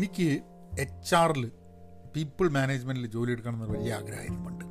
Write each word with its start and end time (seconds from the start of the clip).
എനിക്ക് 0.00 0.26
എച്ച് 0.78 1.14
ആറിൽ 1.14 1.44
പീപ്പിൾ 2.16 2.48
മാനേജ്മെന്റിൽ 2.48 3.06
ജോലി 3.06 3.30
എടുക്കണം 3.32 3.54
എന്നൊരു 3.54 3.72
വലിയ 3.78 3.94
ആഗ്രഹമായിരുന്നു. 3.94 4.44
പണ്ട് 4.44 4.64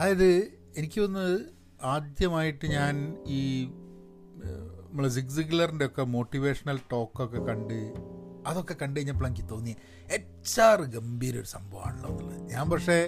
അതായത് 0.00 0.28
എനിക്ക് 0.76 1.00
തോന്നുന്നത് 1.00 1.36
ആദ്യമായിട്ട് 1.82 2.66
ഞാൻ 2.66 2.94
ഈ 3.26 3.40
നമ്മൾ 4.88 5.08
സിഗ്സിഗ്ലറിന്റെ 5.08 5.86
ഒക്കെ 5.86 6.02
മോട്ടിവേഷണൽ 6.02 6.78
ടോക്കൊക്കെ 6.92 7.38
കണ്ട് 7.38 7.78
അതൊക്കെ 8.46 8.74
കണ്ടു 8.82 9.00
കഴിഞ്ഞപ്പോൾ 9.00 9.26
എനിക്ക് 9.26 9.48
തോന്നി 9.48 9.76
എച്ച് 10.08 10.60
ആർ 10.60 10.80
ഗംഭീര 10.94 11.34
ഒരു 11.36 11.46
സംഭവമാണല്ലോ 11.46 12.10
എന്നുള്ളത്. 12.10 12.52
ഞാൻ 12.52 12.70
പക്ഷേ 12.70 12.98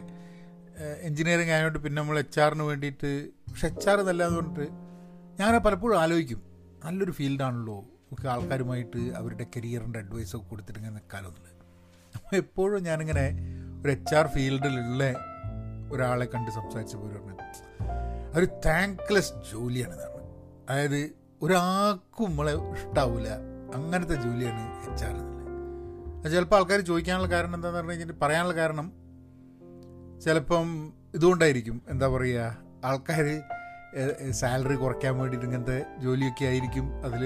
എൻജിനീയറിങ് 1.03 1.51
ആയതുകൊണ്ട് 1.51 1.79
പിന്നെ 1.79 2.03
നമ്മൾ 2.03 2.19
എച്ച് 2.19 2.41
ആറിന് 2.41 2.63
വേണ്ടിയിട്ട് 2.63 3.11
പക്ഷെ 3.51 3.67
എച്ച് 3.67 3.89
ആർ 3.91 3.99
എന്നല്ലാന്ന് 4.01 4.39
പറഞ്ഞിട്ട് 4.39 4.67
ഞാൻ 5.41 5.61
പലപ്പോഴും 5.67 5.97
ആലോചിക്കും 6.01 6.43
നല്ലൊരു 6.85 7.13
ഫീൽഡാണല്ലോ 7.13 7.79
ഒക്കെ 8.13 8.29
ആൾക്കാരുമായിട്ട് 8.29 9.01
അവരുടെ 9.17 9.47
കരിയറിന്റെ 9.57 9.99
അഡ്വൈസൊക്കെ 9.99 10.49
കൊടുത്തിട്ട് 10.49 10.79
ഇങ്ങനെ 10.81 11.03
എന്നുള്ളത് 11.19 11.51
അപ്പോൾ 12.17 12.37
എപ്പോഴും 12.37 12.83
ഞാനിങ്ങനെ 12.83 13.27
ഒരു 13.83 13.91
എച്ച് 13.91 14.15
ആർ 14.15 14.27
ഫീൽഡിലുള്ള 14.27 15.05
ഒരാളെ 15.93 16.27
കണ്ട് 16.27 16.51
സംസാരിച്ചപ്പോൾ 16.51 17.09
പറഞ്ഞു 17.09 17.37
ഒരു 18.39 18.47
താങ്ക്ലെസ് 18.67 19.33
ജോലിയാണ് 19.53 19.95
ഇതാണ് 19.95 20.21
അതായത് 20.69 21.01
ഒരാൾക്കും 21.43 22.29
നമ്മളെ 22.31 22.53
ഇഷ്ടാവില്ല 22.75 23.29
അങ്ങനത്തെ 23.75 24.15
ജോലിയാണ് 24.15 24.63
എച്ച് 24.87 25.05
ആർ 25.05 25.15
എന്നുള്ളത് 25.15 26.33
ചിലപ്പോൾ 26.33 26.57
ആൾക്കാർ 26.57 26.81
ചോദിക്കാനുള്ള 26.81 27.29
കാരണം 27.31 27.55
എന്താണെന്ന് 27.55 27.81
പറഞ്ഞു 27.81 27.93
കഴിഞ്ഞാൽ 27.93 28.19
പറയാനുള്ള 28.23 28.55
കാരണം 28.55 28.87
ചിലപ്പം 30.25 30.67
ഇതുകൊണ്ടായിരിക്കും. 31.15 31.77
എന്താ 31.89 32.09
പറയുക? 32.09 32.41
ആൾക്കാർ 32.85 33.27
സാലറി 34.31 34.75
കുറയ്ക്കാൻ 34.75 35.15
വേണ്ടിയിട്ട് 35.19 35.47
ഇങ്ങനത്തെ 35.47 35.79
ജോലിയൊക്കെ 35.99 36.45
ആയിരിക്കും. 36.45 36.87
അതിൽ 37.05 37.23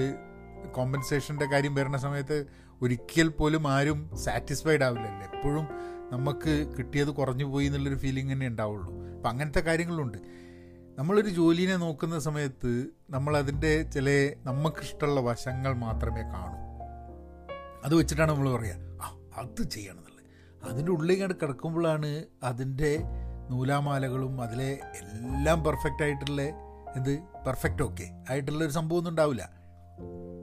കോമ്പൻസേഷന്റെ 0.65 1.45
കാര്യം 1.45 1.75
വരുന്ന 1.75 1.97
സമയത്ത് 1.97 2.47
ഒരിക്കൽ 2.81 3.27
പോലും 3.27 3.67
ആരും 3.67 4.17
സാറ്റിസ്ഫൈഡ് 4.17 4.83
ആവില്ലല്ലോ. 4.83 5.37
എപ്പോഴും 5.37 5.67
നമുക്ക് 6.11 6.75
കിട്ടിയത് 6.77 7.07
കുറഞ്ഞു 7.07 7.45
പോയി 7.45 7.65
എന്നുള്ളൊരു 7.65 7.95
ഫീലിംഗ് 7.95 8.33
തന്നെ 8.33 8.47
ഉണ്ടാവുള്ളൂ. 8.47 8.93
അപ്പം 9.15 9.29
അങ്ങനത്തെ 9.29 9.59
കാര്യങ്ങളുണ്ട്. 9.59 10.17
നമ്മളൊരു 10.99 11.29
ജോലിനെ 11.29 11.75
നോക്കുന്ന 11.75 12.19
സമയത്ത് 12.19 12.85
നമ്മളതിന്റെ 13.09 13.83
ചില 13.83 14.31
നമുക്കിഷ്ടമുള്ള 14.43 15.19
വശങ്ങൾ 15.19 15.73
മാത്രമേ 15.73 16.21
കാണൂ. 16.21 16.55
അത് 17.85 17.95
വെച്ചിട്ടാണ് 17.95 18.31
നമ്മൾ 18.31 18.49
പറയുക 18.49 18.75
ആ 19.01 19.19
അത് 19.37 19.69
ചെയ്യണം 19.69 19.97
എന്നുള്ളത്. 19.97 20.25
അതിന്റെ 20.69 20.91
ഉള്ളിൽ 20.91 21.19
കണ്ട് 21.19 21.33
കിടക്കുമ്പോഴാണ് 21.33 22.23
അതിന്റെ 22.43 23.03
നൂലാമാലകളും 23.49 24.41
അതിലെ 24.41 24.79
എല്ലാം 25.01 25.63
പെർഫെക്റ്റ് 25.63 26.03
ആയിട്ടുള്ള 26.03 26.41
എന്ത് 26.95 27.19
പെർഫെക്റ്റ് 27.19 27.83
ഓക്കെ 27.83 28.25
ആയിട്ടുള്ളൊരു 28.29 28.71
സംഭവമൊന്നും 28.71 29.11
ഉണ്ടാവില്ല. 29.11 29.64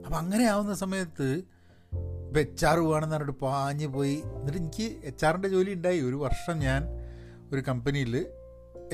അപ്പം 0.03 0.17
അങ്ങനെ 0.23 0.45
ആവുന്ന 0.53 0.73
സമയത്ത് 0.83 1.27
ഇപ്പം 2.27 2.39
എച്ച് 2.45 2.65
ആർ 2.69 2.77
പോവാണെന്ന് 2.83 3.15
പറഞ്ഞിട്ട് 3.15 3.39
പാഞ്ഞ് 3.45 3.87
പോയി. 3.95 4.17
എന്നിട്ട് 4.37 4.59
എനിക്ക് 4.61 4.87
എച്ച് 5.09 5.25
ആറിന്റെ 5.27 5.49
ജോലി 5.55 5.71
ഉണ്ടായി. 5.77 5.99
ഒരു 6.07 6.17
വർഷം 6.25 6.55
ഞാൻ 6.67 6.81
ഒരു 7.51 7.61
കമ്പനിയിൽ 7.69 8.13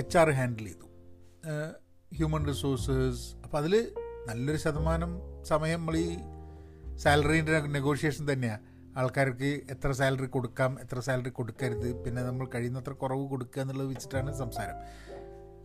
എച്ച് 0.01 0.17
ആർ 0.21 0.29
ഹാൻഡിൽ 0.39 0.65
ചെയ്തു. 0.69 0.87
ഹ്യൂമൻ 2.17 2.43
റിസോഴ്സസ് 2.51 3.23
അപ്പോൾ 3.43 3.57
അതിൽ 3.61 3.73
നല്ലൊരു 4.29 4.59
ശതമാനം 4.65 5.11
സമയം 5.51 5.79
നമ്മൾ 5.81 5.95
ഈ 5.97 6.09
സാലറീന്റെ 7.03 7.59
നെഗോഷിയേഷൻ 7.77 8.23
തന്നെയാണ് 8.31 8.65
ആൾക്കാർക്ക് 8.99 9.49
എത്ര 9.73 9.89
സാലറി 9.99 10.27
കൊടുക്കാം 10.35 10.71
എത്ര 10.83 10.99
സാലറി 11.07 11.31
കൊടുക്കരുത് 11.39 11.89
പിന്നെ 12.03 12.21
നമ്മൾ 12.29 12.45
കഴിയുന്നത്ര 12.55 12.93
കുറവ് 13.03 13.25
കൊടുക്കുക 13.33 13.61
എന്നുള്ളത് 13.63 13.89
വെച്ചിട്ടാണ് 13.91 14.31
സംസാരം. 14.41 14.77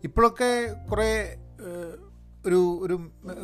ഇപ്പോഴൊക്കെ 0.07 0.51
കുറേ 0.89 1.09
ഒരു 2.45 2.79
ഒരു 2.81 2.95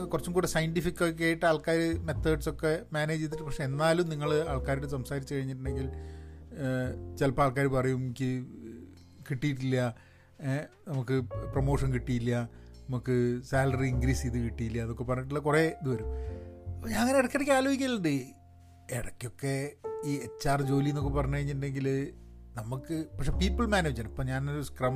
കുറച്ചും 0.05 0.33
കൂടെ 0.33 0.47
സയന്റിഫിക് 0.47 1.03
ഒക്കെ 1.09 1.23
ആയിട്ട് 1.23 1.45
ആൾക്കാർ 1.45 1.79
മെത്തേഡ്സ് 1.99 2.49
ഒക്കെ 2.49 2.71
മാനേജ് 2.93 3.21
ചെയ്തിട്ട് 3.21 3.43
പക്ഷെ 3.43 3.63
എന്നാലും 3.63 4.09
നിങ്ങൾ 4.09 4.43
ആൾക്കാരോട് 4.47 4.87
സംസാരിച്ച് 4.87 5.35
കഴിഞ്ഞിട്ടുണ്ടെങ്കിൽ 5.35 5.87
ചിലപ്പോൾ 7.19 7.41
ആൾക്കാർ 7.41 7.67
പറയും 7.67 8.01
എനിക്ക് 8.05 8.29
കിട്ടിയിട്ടില്ല 9.29 9.95
നമുക്ക് 10.87 11.15
പ്രൊമോഷൻ 11.53 11.93
കിട്ടിയില്ല 11.93 12.33
നമുക്ക് 12.89 13.41
സാലറി 13.49 13.87
ഇൻക്രീസ് 13.87 14.21
ചെയ്ത് 14.21 14.37
കിട്ടിയില്ല 14.37 14.81
എന്നൊക്കെ 14.81 15.03
പറഞ്ഞിട്ടുള്ള 15.03 15.39
കുറേ 15.39 15.63
ഇത് 15.81 15.89
വരും. 15.89 16.07
അപ്പോൾ 16.75 16.89
ഞാൻ 16.89 17.01
അങ്ങനെ 17.01 17.17
ഇടയ്ക്കിടയ്ക്ക് 17.19 17.53
ആലോചിക്കലുണ്ട്. 17.53 18.13
ഇടയ്ക്കൊക്കെ 18.97 19.55
ഈ 20.05 20.13
എച്ച് 20.15 20.47
ആർ 20.49 20.61
ജോലി 20.61 20.89
എന്നൊക്കെ 20.89 21.09
പറഞ്ഞു 21.09 21.35
കഴിഞ്ഞിട്ടുണ്ടെങ്കിൽ 21.35 22.13
നമുക്ക് 22.55 22.95
പക്ഷേ 23.17 23.31
പീപ്പിൾ 23.31 23.65
മാനേജർ 23.65 24.05
ഇപ്പം 24.05 24.25
ഞാനൊരു 24.25 24.61
സ്ക്രം 24.61 24.95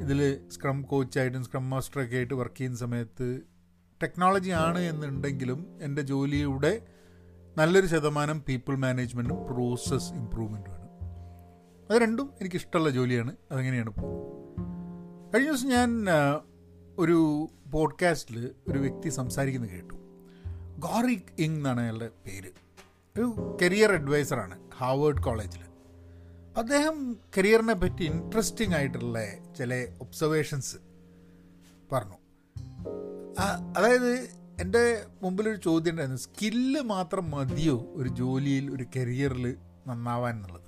ഇതിൽ 0.00 0.48
സ്ക്രം 0.48 0.82
കോച്ചായിട്ടും 0.82 1.44
സ്ക്രം 1.44 1.70
മാസ്റ്ററൊക്കെ 1.70 2.16
ആയിട്ട് 2.16 2.34
വർക്ക് 2.34 2.54
ചെയ്യുന്ന 2.54 2.78
സമയത്ത് 2.78 3.40
ടെക്നോളജി 4.02 4.50
ആണ് 4.50 4.78
എന്നുണ്ടെങ്കിലും 4.78 5.78
എന്റെ 5.82 6.02
ജോലിയുടെ 6.02 6.82
നല്ലൊരു 7.58 7.86
ശതമാനം 7.86 8.40
പീപ്പിൾ 8.40 8.76
മാനേജ്മെന്റും 8.76 9.36
പ്രോസസ് 9.36 10.12
ഇമ്പ്രൂവ്മെന്റുമാണ് 10.12 10.80
അത് 11.90 12.02
രണ്ടും 12.02 12.32
എനിക്കിഷ്ടമുള്ള 12.40 12.90
ജോലിയാണ്. 12.90 13.36
അതെങ്ങനെയാണ് 13.50 13.90
പോകുന്നത്. 13.90 15.34
കഴിഞ്ഞ 15.34 15.48
ദിവസം 15.48 15.68
ഞാൻ 15.68 16.06
ഒരു 16.98 17.48
പോഡ്കാസ്റ്റിൽ 17.72 18.50
ഒരു 18.68 18.78
വ്യക്തി 18.78 19.08
സംസാരിക്കുന്നത് 19.08 19.70
കേട്ടു. 19.70 19.94
ഗോറിക് 20.78 21.22
ഇങ് 21.38 21.56
എന്നാണ് 21.56 21.80
അയാളുടെ 21.80 22.10
പേര്. 22.26 22.50
ഒരു 23.20 23.58
കരിയർ 23.62 23.92
അഡ്വൈസറാണ് 23.92 24.58
ഹാവേർഡ് 24.78 25.22
കോളേജിൽ 25.22 25.60
അദ്ദേഹം 26.56 27.16
കരിയറിനെ 27.38 27.74
പറ്റി 27.74 28.02
ഇൻട്രസ്റ്റിംഗ് 28.02 28.74
ആയിട്ടുള്ള 28.74 29.18
ചില 29.60 29.88
ഒബ്സർവേഷൻസ് 30.00 30.76
പറഞ്ഞു. 31.92 32.16
അതായത് 33.76 34.28
എന്റെ 34.60 35.02
മുമ്പിലൊരു 35.22 35.56
ചോദ്യം 35.56 35.90
ഉണ്ടായിരുന്നു. 35.90 36.20
സ്കില്ല് 36.20 36.80
മാത്രം 36.80 37.30
മതിയോ 37.30 37.92
ഒരു 37.94 38.08
ജോലിയിൽ 38.08 38.70
ഒരു 38.70 38.86
കരിയറിൽ 38.96 39.56
നന്നാവാൻ 39.86 40.36
എന്നുള്ളത്? 40.36 40.62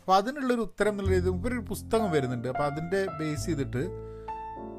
അപ്പോൾ 0.00 0.16
അതിനുള്ളൊരു 0.16 0.60
ഉത്തരം 0.60 0.90
എന്നുള്ള 0.90 1.10
ഇത് 1.10 1.28
ഒരു 1.28 1.64
പുസ്തകം 1.68 2.10
വരുന്നുണ്ട്. 2.10 2.48
അപ്പോൾ 2.48 2.64
അതിന്റെ 2.64 3.06
ബേസ് 3.06 3.46
ചെയ്തിട്ട് 3.46 3.86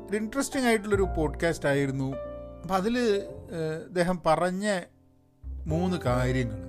ഒരു 0.10 0.18
ഇൻട്രസ്റ്റിംഗ് 0.18 0.68
ആയിട്ടുള്ളൊരു 0.68 1.08
പോഡ്കാസ്റ്റ് 1.18 1.70
ആയിരുന്നു. 1.70 2.16
അപ്പം 2.62 2.76
അതിൽ 2.76 3.00
അദ്ദേഹം 3.86 4.22
പറഞ്ഞ 4.26 4.82
മൂന്ന് 5.46 5.98
കാര്യങ്ങൾ. 5.98 6.60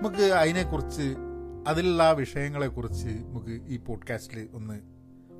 നമുക്ക് 0.00 0.22
അതിനെക്കുറിച്ച് 0.22 1.16
അതിലുള്ള 1.68 2.02
ആ 2.02 2.10
വിഷയങ്ങളെക്കുറിച്ച് 2.10 3.08
നമുക്ക് 3.08 3.64
ഈ 3.66 3.76
പോഡ്കാസ്റ്റിൽ 3.76 4.48
ഒന്ന് 4.52 4.80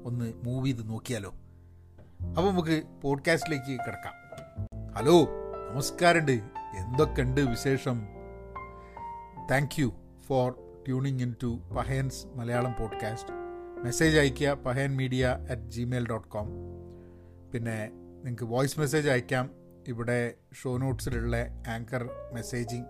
ഒന്ന് 0.05 0.33
മൂവ് 0.45 0.67
ചെയ്ത് 0.67 0.89
നോക്കിയാലോ? 0.89 1.31
അപ്പോൾ 1.31 2.51
നമുക്ക് 2.51 2.83
പോഡ്കാസ്റ്റിലേക്ക് 3.03 3.81
കിടക്കാം. 3.81 4.15
ഹലോ 4.95 5.29
നമസ്കാരമുണ്ട്. 5.73 6.33
എന്തൊക്കെയുണ്ട് 6.79 7.41
വിശേഷം? 7.41 8.01
Thank 9.51 9.81
you 9.81 9.93
for 10.27 10.53
tuning 10.87 11.23
in 11.23 11.35
to 11.43 11.61
Pahayan's 11.77 12.27
Malayalam 12.35 12.75
podcast 12.81 13.31
message 13.85 14.19
അയയ്ക്കുക 14.19 14.49
Pahayan 14.49 14.97
media 14.97 15.39
at 15.51 15.63
gmail 15.63 16.09
dot 16.09 16.29
com 16.29 16.49
പിന്നെ 17.53 17.91
നിങ്ങൾക്ക് 17.93 18.45
വോയിസ് 18.45 18.81
മെസ്സേജ് 18.81 19.09
അയക്കാം 19.09 19.51
ഇവിടെ 19.89 20.35
ഷോ 20.63 20.79
നോട്ട്സിലുള്ള 20.79 21.37
ആങ്കർ 21.69 22.11
മെസ്സേജിങ് 22.33 22.85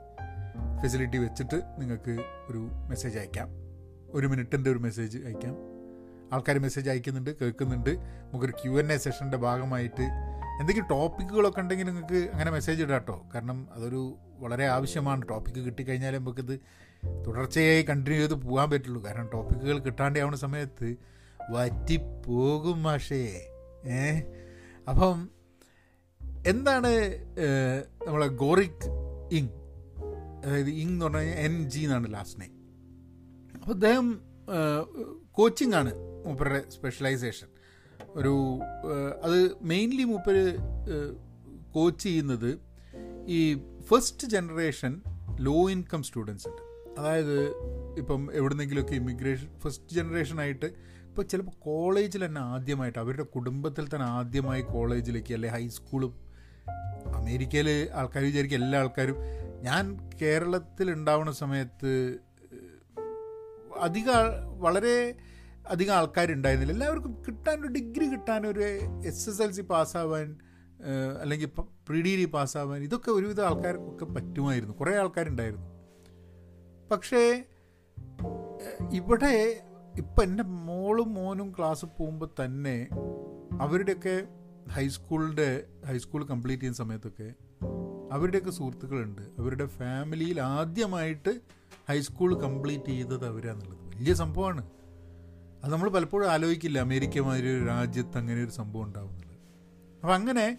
ഫെസിലിറ്റി 0.82 1.16
വെച്ചിട്ട് 1.16 1.62
നിങ്ങൾക്ക് 1.78 2.10
ഒരു 2.48 2.70
മെസ്സേജ് 2.88 3.18
അയക്കാം 3.18 3.48
ഒരു 4.10 4.26
മിനിറ്റിന്റെ 4.26 4.70
ഒരു 4.70 4.78
മെസ്സേജ് 4.78 5.18
അയക്കാം 5.18 5.69
ആൾക്കാർ 6.32 6.58
മെസ്സേജ് 6.58 6.90
അയക്കുന്നുണ്ട് 6.90 7.38
കേൾക്കുന്നുണ്ട്. 7.40 7.90
നമുക്കൊരു 7.98 8.52
ക്യു 8.52 8.72
എൻ 8.72 8.92
എ 8.92 8.96
സെഷന്റെ 8.96 9.36
ഭാഗമായിട്ട് 9.36 10.02
എന്തെങ്കിലും 10.60 10.88
ടോപ്പിക്കുകളൊക്കെ 10.90 11.60
ഉണ്ടെങ്കിൽ 11.60 11.84
നിങ്ങൾക്ക് 11.84 12.30
അങ്ങനെ 12.32 12.50
മെസ്സേജ് 12.50 12.82
ഇടാം 12.82 12.94
കേട്ടോ 12.94 13.24
കാരണം 13.34 13.68
അതൊരു 13.72 14.16
വളരെ 14.38 14.66
ആവശ്യമാണ്. 14.66 15.28
ടോപ്പിക്ക് 15.28 15.58
കിട്ടിക്കഴിഞ്ഞാലേ 15.58 16.18
നമുക്കിത് 16.18 16.60
തുടർച്ചയായി 17.26 17.82
കണ്ടിന്യൂ 17.82 18.20
ചെയ്ത് 18.20 18.34
പോകാൻ 18.34 18.70
പറ്റുള്ളൂ. 18.70 19.04
കാരണം 19.04 19.28
ടോപ്പിക്കുകൾ 19.32 19.78
കിട്ടാണ്ടാവുന്ന 19.78 20.36
സമയത്ത് 20.36 20.96
വറ്റിപ്പോകും 21.50 22.82
മാഷേ. 22.82 23.22
ഏ? 23.86 24.20
അപ്പം 24.88 25.30
എന്താണ് 26.46 26.92
നമ്മളെ 28.06 28.26
ഗോറിക് 28.26 28.86
ഇങ്? 29.32 29.48
അതായത് 30.44 30.70
ഇങ് 30.70 30.90
എന്ന് 30.90 31.04
പറഞ്ഞു 31.04 31.18
കഴിഞ്ഞാൽ 31.18 31.38
എൻ 31.38 31.70
ജി 31.70 31.80
എന്നാണ് 31.80 32.14
ലാസ്റ്റ് 32.14 32.40
നെയിം 32.40 32.52
അപ്പോൾ 33.54 33.72
അദ്ദേഹം 33.72 34.20
കോച്ചിങ് 35.32 35.74
ആണ്. 35.74 35.92
മൂപ്പരുടെ 36.26 36.70
സ്പെഷ്യലൈസേഷൻ 36.70 37.48
ഒരു 38.08 38.60
അത് 39.22 39.56
മെയിൻലി 39.62 40.04
മൂപ്പര് 40.04 40.56
കോച്ച് 41.74 42.02
ചെയ്യുന്നത് 42.02 42.58
ഈ 43.26 43.60
first 43.80 44.26
generation 44.26 45.00
low 45.40 45.70
income 45.70 46.02
students 46.02 46.48
ഉണ്ട്. 46.48 46.62
അതായത് 47.00 47.36
ഇപ്പം 47.98 48.28
എവിടുന്നെങ്കിലുമൊക്കെ 48.32 48.94
ഇമിഗ്രേഷൻ 48.94 49.48
ഫസ്റ്റ് 49.58 49.94
ജനറേഷൻ 49.94 50.40
ആയിട്ട് 50.40 50.66
ഇപ്പോൾ 51.08 51.22
ചിലപ്പോൾ 51.22 51.52
കോളേജിൽ 51.58 52.24
തന്നെ 52.24 52.40
ആദ്യമായിട്ട് 52.40 52.98
അവരുടെ 52.98 53.22
കുടുംബത്തിൽ 53.22 53.86
തന്നെ 53.94 54.06
ആദ്യമായി 54.06 54.62
കോളേജിലേക്ക് 54.62 55.34
അല്ലെ 55.34 55.48
ഹൈസ്കൂളും 55.48 56.30
അമേരിക്കയിൽ 57.14 57.88
ആൾക്കാർ 57.94 58.24
വിചാരിക്കും 58.24 58.64
എല്ലാ 58.64 58.78
ആൾക്കാരും. 58.78 59.16
ഞാൻ 59.62 60.10
കേരളത്തിൽ 60.22 60.90
ഉണ്ടാവുന്ന 60.90 61.32
സമയത്ത് 61.32 62.18
അധികം 63.80 64.14
വളരെ 64.60 65.14
അധികം 65.68 65.94
ആൾക്കാരുണ്ടായിരുന്നില്ല. 65.94 66.72
എല്ലാവർക്കും 66.72 67.22
കിട്ടാൻ 67.28 67.60
ഒരു 67.60 67.68
ഡിഗ്രി 67.68 68.06
കിട്ടാൻ 68.06 68.46
ഒരു 68.46 68.60
എസ് 69.06 69.30
എസ് 69.30 69.42
എൽ 69.42 69.52
സി 69.52 69.60
പാസ്സാവാൻ 69.60 70.36
അല്ലെങ്കിൽ 71.20 71.50
പ്രീ 71.88 72.02
ഡിഗ്രി 72.02 72.24
പാസ്സാവാൻ 72.24 72.82
ഇതൊക്കെ 72.82 73.10
ഒരുവിധം 73.10 73.46
ആൾക്കാർക്കൊക്കെ 73.46 74.04
പറ്റുമായിരുന്നു. 74.04 74.74
കുറേ 74.74 74.96
ആൾക്കാരുണ്ടായിരുന്നു. 74.96 75.66
പക്ഷേ 76.90 77.44
ഇവിടെ 78.92 79.62
ഇപ്പം 79.96 80.22
എന്റെ 80.22 80.42
മോളും 80.42 81.14
മോനും 81.14 81.52
ക്ലാസ് 81.58 81.86
പോകുമ്പോൾ 81.98 82.44
തന്നെ 82.44 82.88
അവരുടെയൊക്കെ 83.60 84.26
ഹൈസ്കൂളിന്റെ 84.70 85.64
ഹൈസ്കൂൾ 85.86 86.24
കംപ്ലീറ്റ് 86.24 86.62
ചെയ്യുന്ന 86.62 86.76
സമയത്തൊക്കെ 86.76 87.32
അവരുടെയൊക്കെ 88.12 88.50
സുഹൃത്തുക്കളുണ്ട്. 88.50 89.22
അവരുടെ 89.22 89.66
ഫാമിലിയിൽ 89.66 90.40
ആദ്യമായിട്ട് 90.40 91.40
ഹൈസ്കൂൾ 91.88 92.40
കംപ്ലീറ്റ് 92.40 92.84
ചെയ്തത് 92.84 93.26
അവരാന്നുള്ളത്. 93.26 93.96
വലിയ 93.96 94.14
സംഭവമാണ്. 94.14 94.70
അത് 95.64 95.72
നമ്മൾ 95.72 95.88
പലപ്പോഴും 95.88 96.30
ആലോചിക്കില്ല. 96.30 96.78
അമേരിക്ക 96.78 97.20
മാതിരി 97.20 97.58
ഒരു 97.58 97.64
രാജ്യത്ത് 97.66 98.18
അങ്ങനെ 98.18 98.44
ഒരു 98.44 98.50
സംഭവം 98.50 98.84
ഉണ്ടാവുന്നത്. 98.84 99.24
അപ്പം 100.02 100.14
അങ്ങനെ 100.14 100.58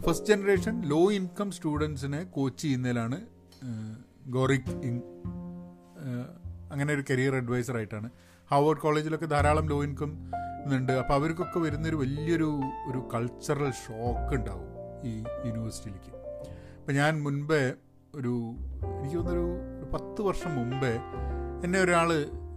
ഫസ്റ്റ് 0.00 0.26
ജനറേഷൻ 0.26 0.82
ലോ 0.82 1.12
ഇൻകം 1.12 1.50
സ്റ്റുഡൻസിനെ 1.50 2.24
കോച്ച് 2.24 2.62
ചെയ്യുന്നതിലാണ് 2.62 3.26
ഗോറിക് 4.26 4.70
അങ്ങനെ 6.72 6.94
ഒരു 6.94 7.04
കരിയർ 7.10 7.34
അഡ്വൈസറായിട്ടാണ് 7.34 8.10
ഹാർവേഡ് 8.50 8.76
കോളേജിലൊക്കെ 8.76 9.26
ധാരാളം 9.26 9.68
ലോ 9.68 9.84
ഇൻകം 9.84 10.32
ഉണ്ട് 10.74 10.92
അപ്പോൾ 10.92 11.14
അവർക്കൊക്കെ 11.14 11.58
വരുന്നൊരു 11.58 11.96
വലിയൊരു 11.96 12.60
ഒരു 12.88 13.08
കൾച്ചറൽ 13.14 13.70
ഷോക്ക് 13.70 14.34
ഉണ്ടാവും 14.34 14.68
ഈ 15.04 15.24
യൂണിവേഴ്സിറ്റിയിലേക്ക് 15.44 16.16
അപ്പം 16.80 16.94
ഞാൻ 16.94 17.22
മുൻപേ 17.22 17.72
ഒരു 18.14 18.32
എനിക്ക് 19.00 19.16
തോന്നുന്നൊരു 19.16 19.90
പത്ത് 19.94 20.22
വർഷം 20.22 20.54
മുമ്പേ 20.54 20.94
എന്നെ 21.64 21.80
ഒരാൾ 21.80 22.10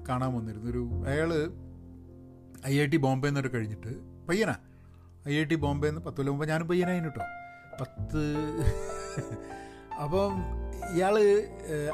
കാണാൻ 0.09 0.33
വന്നിരുന്നു. 0.33 0.71
ഒരു 0.71 0.81
അയാൾ 1.09 1.31
ഐ 2.67 2.81
ഐ 2.81 2.85
ടി 2.85 2.97
ബോംബെ 2.97 3.27
എന്നൊരു 3.27 3.53
കഴിഞ്ഞിട്ട് 3.53 3.91
പയ്യനാ. 4.29 4.55
ഐ 5.29 5.39
ഐ 5.39 5.43
ടി 5.43 5.55
ബോംബെ 5.55 5.87
എന്ന് 5.87 6.01
പത്ത് 6.01 6.17
കൊല്ലം 6.17 6.33
മുമ്പ് 6.33 6.47
ഞാനും 6.47 6.67
പയ്യനായിരുന്നു 6.67 7.09
കേട്ടോ 7.09 7.25
പത്ത് 7.81 8.21
അപ്പം 10.03 10.33
ഇയാൾ 10.95 11.19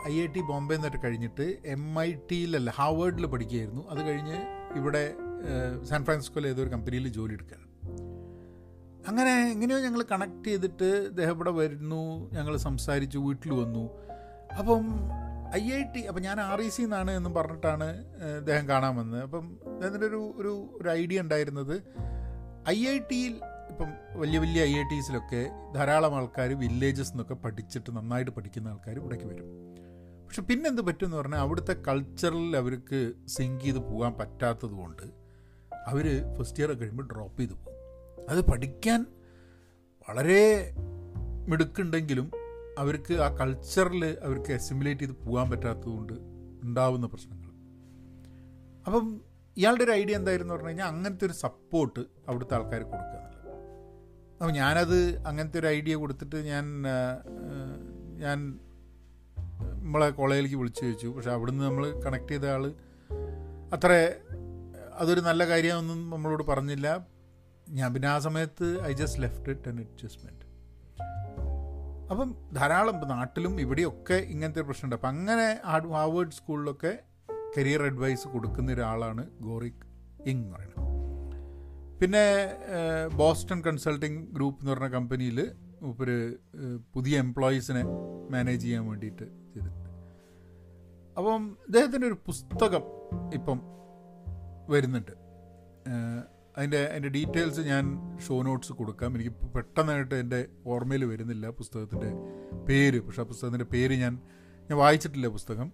ഐ 0.08 0.22
ഐ 0.22 0.28
ടി 0.28 0.42
ബോംബെ 0.42 0.76
എന്നൊക്കെ 0.76 0.98
കഴിഞ്ഞിട്ട് 0.98 1.58
എം 1.66 2.00
ഐ 2.00 2.14
ടിയിലല്ല 2.32 2.70
ഹാവേർഡിൽ 2.70 3.26
പഠിക്കുകയായിരുന്നു. 3.26 3.90
അത് 3.90 4.02
കഴിഞ്ഞ് 4.08 4.38
ഇവിടെ 4.76 5.14
സാൻ 5.84 6.06
ഫ്രാൻസിസ്കോയിലെ 6.06 6.50
ഏതൊരു 6.50 6.70
കമ്പനിയിൽ 6.70 7.08
ജോലി 7.08 7.34
എടുക്കുകയാണ്. 7.34 7.68
അങ്ങനെ 9.08 9.52
എങ്ങനെയോ 9.52 9.80
ഞങ്ങൾ 9.80 10.06
കണക്ട് 10.12 10.48
ചെയ്തിട്ട് 10.48 10.90
ഇവിടെ 11.22 11.52
വരുന്നു 11.52 12.30
ഞങ്ങൾ 12.34 12.58
സംസാരിച്ചു 12.58 13.20
വീട്ടിൽ 13.20 13.54
വന്നു. 13.54 13.90
അപ്പം 14.60 14.84
ഐ 15.56 15.72
ഐ 15.72 15.84
ടി 15.84 16.02
അപ്പം 16.02 16.22
ഞാൻ 16.22 16.42
ആർ 16.42 16.62
ഇ 16.62 16.70
സി 16.70 16.82
എന്നാണ് 16.82 17.12
എന്നും 17.12 17.34
പറഞ്ഞിട്ടാണ് 17.34 17.88
അദ്ദേഹം 18.38 18.70
കാണാൻ 18.70 18.96
വന്നത് 18.96 19.24
അപ്പം 19.24 19.60
അദ്ദേഹത്തിന്റെ 19.66 20.08
ഒരു 20.08 20.34
ഒരു 20.38 20.70
ഒരു 20.82 20.90
ഐഡിയ 20.90 21.22
ഉണ്ടായിരുന്നത് 21.22 21.76
ഐ 22.70 22.88
ഐ 22.88 23.00
ടിയിൽ 23.12 23.34
ഇപ്പം 23.70 23.90
വലിയ 24.14 24.40
വലിയ 24.40 24.64
ഐ 24.64 24.74
ഐ 24.80 24.84
ടീസിലൊക്കെ 24.92 25.42
ധാരാളം 25.76 26.16
ആൾക്കാർ 26.16 26.50
വില്ലേജസ് 26.54 27.12
എന്നൊക്കെ 27.12 27.34
പഠിച്ചിട്ട് 27.34 27.96
നന്നായിട്ട് 27.96 28.32
പഠിക്കുന്ന 28.32 28.68
ആൾക്കാർ 28.68 28.96
ഇവിടേക്ക് 28.98 29.24
വരും. 29.24 29.48
പക്ഷെ 30.26 30.42
പിന്നെന്ത് 30.42 30.82
പറ്റുമെന്ന് 30.82 31.18
പറഞ്ഞാൽ 31.18 31.38
അവിടുത്തെ 31.38 31.74
കൾച്ചറിൽ 31.88 32.58
അവർക്ക് 32.58 33.14
സിങ്ക് 33.28 33.62
ചെയ്ത് 33.62 33.78
പോകാൻ 33.80 34.14
പറ്റാത്തത് 34.14 34.72
കൊണ്ട് 34.72 35.04
അവർ 35.88 36.06
ഫസ്റ്റ് 36.38 36.60
ഇയർ 36.64 36.72
കഴിയുമ്പോൾ 36.72 37.08
ഡ്രോപ്പ് 37.14 37.40
ചെയ്ത് 37.42 37.54
പോകും. 37.54 37.78
അത് 38.30 38.42
പഠിക്കാൻ 38.52 39.06
വളരെ 40.08 40.74
മിടുക്കുണ്ടെങ്കിലും 41.50 42.32
അവർക്ക് 42.78 43.14
ആ 43.14 43.28
കൾച്ചറിൽ 43.36 44.18
അവർക്ക് 44.24 44.54
അസിമുലേറ്റ് 44.54 45.02
ചെയ്ത് 45.02 45.16
പോകാൻ 45.26 45.50
പറ്റാത്തതുകൊണ്ട് 45.52 46.14
ഉണ്ടാവുന്ന 46.64 47.08
പ്രശ്നങ്ങൾ. 47.08 47.50
അപ്പം 48.86 49.22
ഇയാളുടെ 49.58 49.84
ഒരു 49.84 49.92
ഐഡിയ 49.92 50.16
എന്തായിരുന്നു 50.16 50.54
പറഞ്ഞു 50.54 50.68
കഴിഞ്ഞാൽ 50.68 50.86
അങ്ങനത്തെ 50.86 51.26
ഒരു 51.26 51.34
സപ്പോർട്ട് 51.34 52.00
അവിടുത്തെ 52.28 52.54
ആൾക്കാർ 52.54 52.84
കൊടുക്കുക 52.84 53.20
എന്നുള്ളത്. 53.20 53.50
അപ്പം 54.42 54.54
ഞാനത് 54.54 55.26
അങ്ങനത്തെ 55.28 55.60
ഒരു 55.60 55.68
ഐഡിയ 55.68 55.96
കൊടുത്തിട്ട് 55.96 56.36
ഞാൻ 56.36 56.84
ഞാൻ 58.24 58.60
നമ്മളെ 59.84 60.10
കോളേജിലേക്ക് 60.10 60.56
വിളിച്ചു 60.56 60.82
ചോദിച്ചു. 60.82 61.08
പക്ഷെ 61.08 61.32
അവിടുന്ന് 61.32 61.64
നമ്മൾ 61.64 62.02
കണക്ട് 62.06 62.30
ചെയ്ത 62.30 62.46
ആൾ 62.46 62.74
അത്ര 63.74 63.92
അതൊരു 64.94 65.22
നല്ല 65.22 65.48
കാര്യമൊന്നും 65.48 66.10
നമ്മളോട് 66.10 66.44
പറഞ്ഞില്ല. 66.44 67.08
ഞാൻ 67.70 67.94
പിന്നെ 67.94 68.08
ആ 68.08 68.20
സമയത്ത് 68.20 68.84
I 68.86 68.94
just 68.94 69.22
left 69.22 69.50
it 69.50 69.70
and 69.70 69.82
adjustment 69.82 70.53
അപ്പം 72.14 72.30
ധാരാളം 72.54 72.98
നാട്ടിലും 73.08 73.54
ഇവിടെയൊക്കെ 73.62 74.18
ഇങ്ങനത്തെ 74.34 74.62
പ്രശ്നമുണ്ട്. 74.62 74.96
അപ്പം 74.96 75.10
അങ്ങനെ 75.10 75.48
ഹാർവേഡ് 75.96 76.38
സ്കൂളിലൊക്കെ 76.38 76.94
കരിയർ 77.58 77.82
അഡ്വൈസ് 77.84 78.28
കൊടുക്കുന്ന 78.28 78.72
ഒരാളാണ് 78.72 79.24
ഗോറിക് 79.40 79.84
ഇങ് 80.26 80.46
പറയുന്നത്. 80.54 80.80
പിന്നെ 82.02 82.24
ബോസ്റ്റൺ 83.16 83.62
കൺസൾട്ടിങ് 83.62 84.22
ഗ്രൂപ്പ് 84.28 84.62
എന്ന് 84.62 84.72
പറഞ്ഞ 84.72 84.88
കമ്പനിയിൽ 84.88 85.40
ഒരു 86.02 86.16
പുതിയ 86.94 87.20
എംപ്ലോയീസിനെ 87.20 87.84
മാനേജ് 88.32 88.62
ചെയ്യാൻ 88.62 88.84
വേണ്ടിയിട്ട് 88.88 89.26
ചെയ്തിട്ടുണ്ട്. 89.54 89.90
അപ്പം 91.18 91.44
ഇദ്ദേഹത്തിന്റെ 91.68 92.08
ഒരു 92.08 92.18
പുസ്തകം 92.26 92.84
ഇപ്പം 93.34 93.60
വരുന്നുണ്ട്. 94.70 95.14
അതിന്റെ 96.58 96.84
അതിന്റെ 96.84 97.10
ഡീറ്റെയിൽസ് 97.10 97.60
ഞാൻ 97.60 97.98
ഷോ 98.28 98.42
നോട്ട്സ് 98.42 98.74
കൊടുക്കാം. 98.74 99.16
എനിക്ക് 99.16 99.32
പെട്ടെന്നായിട്ട് 99.32 100.16
എന്റെ 100.16 100.46
ഓർമ്മയിൽ 100.66 101.06
വരുന്നില്ല 101.06 101.50
പുസ്തകത്തിന്റെ 101.50 102.14
പേര്. 102.68 103.00
പക്ഷെ 103.00 103.22
ആ 103.22 103.26
പുസ്തകത്തിന്റെ 103.26 103.66
പേര് 103.66 103.94
ഞാൻ 103.94 104.20
ഞാൻ 104.70 104.78
വായിച്ചിട്ടില്ല 104.78 105.28
പുസ്തകം. 105.28 105.72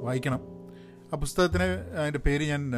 വായിക്കണം. 0.00 0.40
ആ 1.12 1.16
പുസ്തകത്തിന് 1.16 1.62
അതിന്റെ 1.98 2.18
പേര് 2.18 2.48
ഞാൻ 2.48 2.72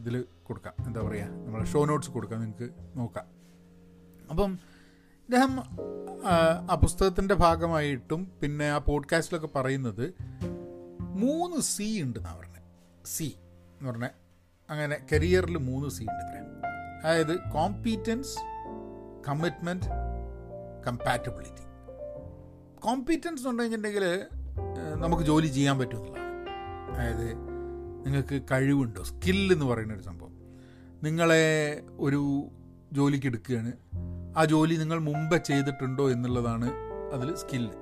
ഇതിൽ 0.00 0.24
കൊടുക്കാം. 0.42 0.86
എന്താ 0.86 1.00
പറയുക 1.00 1.24
നമ്മൾ 1.24 1.64
ഷോ 1.64 1.84
നോട്ട്സ് 1.84 2.10
കൊടുക്കാം. 2.10 2.40
നിങ്ങൾക്ക് 2.40 2.98
നോക്കാം. 2.98 3.24
അപ്പം 4.30 4.58
ഇദ്ദേഹം 5.28 5.60
ആ 6.70 6.74
പുസ്തകത്തിന്റെ 6.74 7.34
ഭാഗമായിട്ടും 7.34 8.30
പിന്നെ 8.42 8.70
ആ 8.70 8.78
പോഡ്കാസ്റ്റിലൊക്കെ 8.78 9.48
പറയുന്നത് 9.54 10.14
മൂന്ന് 11.00 11.60
സി 11.60 12.00
ഉണ്ടെന്നാണ് 12.02 12.38
പറഞ്ഞത് 12.38 12.62
സി 13.06 13.24
എന്ന് 13.24 13.90
പറഞ്ഞാൽ 13.90 14.19
അങ്ങനെ 14.70 14.96
കരിയറിൽ 15.12 15.56
മൂന്ന് 15.56 15.88
സി 15.88 16.02
ഉണ്ട് 16.02 16.24
ഇത്ര. 16.24 16.40
അതായത് 17.04 17.38
കോമ്പീറ്റൻസ് 17.50 18.36
കമ്മിറ്റ്മെന്റ് 19.28 19.86
കമ്പാറ്റബിലിറ്റി 20.86 21.70
കോമ്പീറ്റൻസ് 22.80 23.48
എന്ന് 23.48 23.62
കഴിഞ്ഞിട്ടുണ്ടെങ്കിൽ 23.62 24.26
നമുക്ക് 24.94 25.22
ജോലി 25.22 25.46
ചെയ്യാൻ 25.46 25.78
പറ്റുമെന്നുള്ളതാണ്. 25.78 26.48
അതായത് 26.94 27.32
നിങ്ങൾക്ക് 28.06 28.42
കഴിവുണ്ടോ? 28.50 29.02
സ്കില്ലെന്ന് 29.02 29.66
പറയുന്ന 29.66 29.94
ഒരു 29.94 30.02
സംഭവം. 30.02 30.34
നിങ്ങളെ 31.02 31.80
ഒരു 31.98 32.48
ജോലിക്ക് 32.92 33.26
എടുക്കുകയാണ്. 33.26 33.72
ആ 34.36 34.44
ജോലി 34.44 34.74
നിങ്ങൾ 34.74 34.98
മുമ്പ് 34.98 35.44
ചെയ്തിട്ടുണ്ടോ 35.44 36.10
എന്നുള്ളതാണ് 36.10 36.70
അതിൽ 37.12 37.36
സ്കില്ല് 37.36 37.72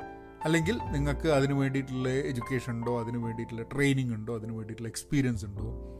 അല്ലെങ്കിൽ 0.45 0.78
നിങ്ങൾക്ക് 0.92 1.28
അതിന് 1.28 1.52
വേണ്ടിയിട്ടുള്ള 1.52 2.09
എഡ്യൂക്കേഷൻ 2.09 2.73
ഉണ്ടോ 2.73 3.00
അതിന് 3.00 3.18
വേണ്ടിയിട്ടുള്ള 3.18 3.62
ട്രെയിനിങ് 3.62 4.14
ഉണ്ടോ 4.14 4.35
അതിന് 4.35 4.52
വേണ്ടിയിട്ടുള്ള 4.52 4.88
എക്സ്പീരിയൻസ് 4.88 5.45
ഉണ്ടോ? 5.45 5.98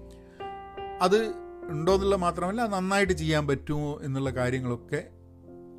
അത് 1.03 1.33
ഉണ്ടോ 1.71 1.95
എന്നുള്ള 1.95 2.17
മാത്രമല്ല 2.17 2.67
നന്നായിട്ട് 2.67 3.13
ചെയ്യാൻ 3.13 3.47
പറ്റുമോ 3.47 4.01
എന്നുള്ള 4.03 4.31
കാര്യങ്ങളൊക്കെ 4.31 5.09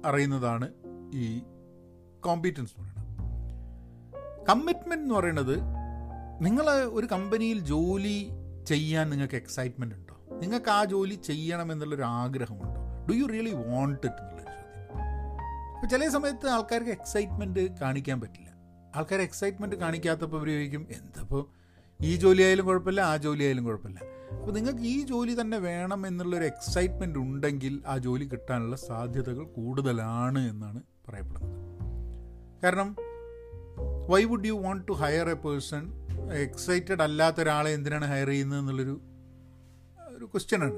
അറിയുന്നതാണ് 0.05 0.67
ഈ 1.13 1.41
കോമ്പീറ്റൻസ് 2.19 2.73
എന്ന് 2.77 2.89
പറയുന്നത്. 2.89 3.09
കമ്മിറ്റ്മെന്റ് 4.45 5.03
എന്ന് 5.03 5.15
പറയുന്നത് 5.15 5.59
നിങ്ങൾ 6.41 6.69
ഒരു 6.69 7.07
കമ്പനിയിൽ 7.07 7.59
ജോലി 7.59 8.29
ചെയ്യാൻ 8.67 9.09
നിങ്ങൾക്ക് 9.09 9.35
എക്സൈറ്റ്മെന്റ് 9.35 9.95
ഉണ്ടോ? 9.95 10.35
നിങ്ങൾക്ക് 10.41 10.69
ആ 10.69 10.83
ജോലി 10.83 11.15
ചെയ്യണം 11.15 11.71
എന്നുള്ളൊരു 11.71 12.03
ആഗ്രഹമുണ്ടോ 12.03 13.07
do 13.09 13.13
you 13.13 13.25
really 13.25 13.53
want 13.53 14.07
it 14.07 14.21
എന്നുള്ളൊരു 14.21 14.49
ചോദ്യം. 14.49 14.95
അപ്പോൾ 15.75 15.87
ചില 15.87 16.09
സമയത്ത് 16.09 16.47
ആൾക്കാർക്ക് 16.47 16.89
എക്സൈറ്റ്മെന്റ് 16.89 17.79
കാണിക്കാൻ 17.79 18.21
പറ്റില്ല. 18.21 18.49
ആൾക്കാർ 18.95 19.21
എക്സൈറ്റ്മെന്റ് 19.21 19.75
കാണിക്കാത്തപ്പോൾ 19.75 20.37
അവർ 20.37 20.47
ചോദിക്കും 20.47 20.87
എന്തപ്പോൾ 20.91 21.47
ഈ 22.01 22.15
ജോലി 22.15 22.41
ആയാലും 22.41 22.65
കുഴപ്പമില്ല 22.65 23.01
ആ 23.01 23.17
ജോലി 23.17 23.43
ആയാലും 23.43 23.63
കുഴപ്പമില്ല. 23.63 24.18
അപ്പോൾ 24.31 24.51
നിങ്ങൾക്ക് 24.51 24.81
ഈ 24.81 25.05
ജോലി 25.05 25.41
തന്നെ 25.41 25.57
വേണം 25.57 26.07
എന്നുള്ളൊരു 26.07 26.43
എക്സൈറ്റ്മെന്റ് 26.43 27.19
ഉണ്ടെങ്കിൽ 27.19 27.81
ആ 27.87 27.97
ജോലി 27.97 28.25
കിട്ടാനുള്ള 28.25 28.75
സാധ്യതകൾ 28.75 29.45
കൂടുതലാണ് 29.45 30.49
എന്നാണ് 30.49 30.83
പറയപ്പെടുന്നത്. 31.07 31.59
കാരണം 32.63 32.95
why 34.09 34.23
would 34.23 34.45
you 34.45 34.53
want 34.53 34.87
to 34.87 34.91
hire 34.91 35.29
a 35.29 35.33
person 35.33 35.91
excited 36.33 37.01
അല്ലാത്ത 37.01 37.41
ഒരാളെ 37.41 37.71
എന്തിനാണ് 37.71 38.05
ഹയർ 38.05 38.27
ചെയ്യുന്നത് 38.27 38.59
എന്നുള്ളൊരു 38.59 39.01
ഒരു 40.17 40.25
ക്വസ്റ്റ്യനാണ് 40.25 40.73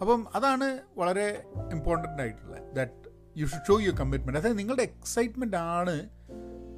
അപ്പം 0.00 0.26
അതാണ് 0.34 0.78
വളരെ 0.96 1.44
ഇമ്പോർട്ടന്റ് 1.72 2.22
ആയിട്ടുള്ളത് 2.22 2.76
that 2.76 3.08
you 3.36 3.46
should 3.46 3.68
show 3.68 3.80
you 3.80 3.90
commitment 3.90 4.38
അതായത് 4.38 4.58
നിങ്ങളുടെ 4.58 4.82
എക്സൈറ്റ്മെന്റ് 4.82 5.56
ആണ് 5.56 6.08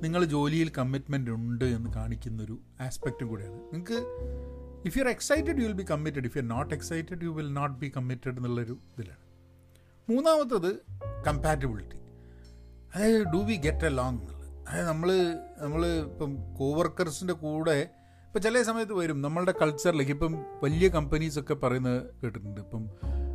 നിങ്ങൾ 0.03 0.25
ജോലിയിൽ 0.25 0.73
കമ്മിറ്റ്മെന്റ് 0.79 1.31
ഉണ്ട് 1.31 1.65
എന്ന് 1.65 1.91
കാണിക്കുന്നൊരു 1.91 2.59
ആസ്പെക്റ്റും 2.81 3.29
കൂടിയാണ്. 3.29 3.55
നിങ്ങൾക്ക് 3.55 3.99
if 4.87 4.99
you 4.99 5.03
are 5.03 5.09
excited 5.09 5.57
you 5.61 5.67
will 5.67 5.73
be 5.73 5.87
committed 5.93 6.27
if 6.27 6.37
you 6.39 6.43
are 6.43 6.49
not 6.49 6.75
excited 6.75 7.25
you 7.25 7.31
will 7.31 7.53
not 7.53 7.77
be 7.81 7.89
committed 7.97 8.37
എന്നുള്ളൊരു 8.37 8.77
ഇതിലാണ്. 8.93 9.25
മൂന്നാമത്തത് 10.09 10.71
കമ്പാറ്റബിലിറ്റി 11.27 11.99
അതായത് 12.95 13.25
do 13.35 13.41
we 13.49 13.57
get 13.57 13.87
A 13.87 13.89
long 13.89 14.19
എന്നുള്ളത്. 14.19 14.47
അതായത് 14.69 14.89
നമ്മൾ 14.89 15.11
നമ്മൾ 15.59 15.87
ഇപ്പം 15.87 16.31
കോവർക്കേഴ്സിന്റെ 16.59 17.33
കൂടെ 17.33 17.79
ഇപ്പം 18.27 18.43
ചില 18.43 18.63
സമയത്ത് 18.63 18.93
വരും. 18.93 19.23
നമ്മളുടെ 19.23 19.55
കൾച്ചറിലേക്ക് 19.61 20.13
ഇപ്പം 20.13 20.35
വലിയ 20.63 20.89
കമ്പനീസൊക്കെ 20.89 21.55
പറയുന്നത് 21.55 22.03
കേട്ടിട്ടുണ്ട്. 22.23 22.61
ഇപ്പം 22.61 22.83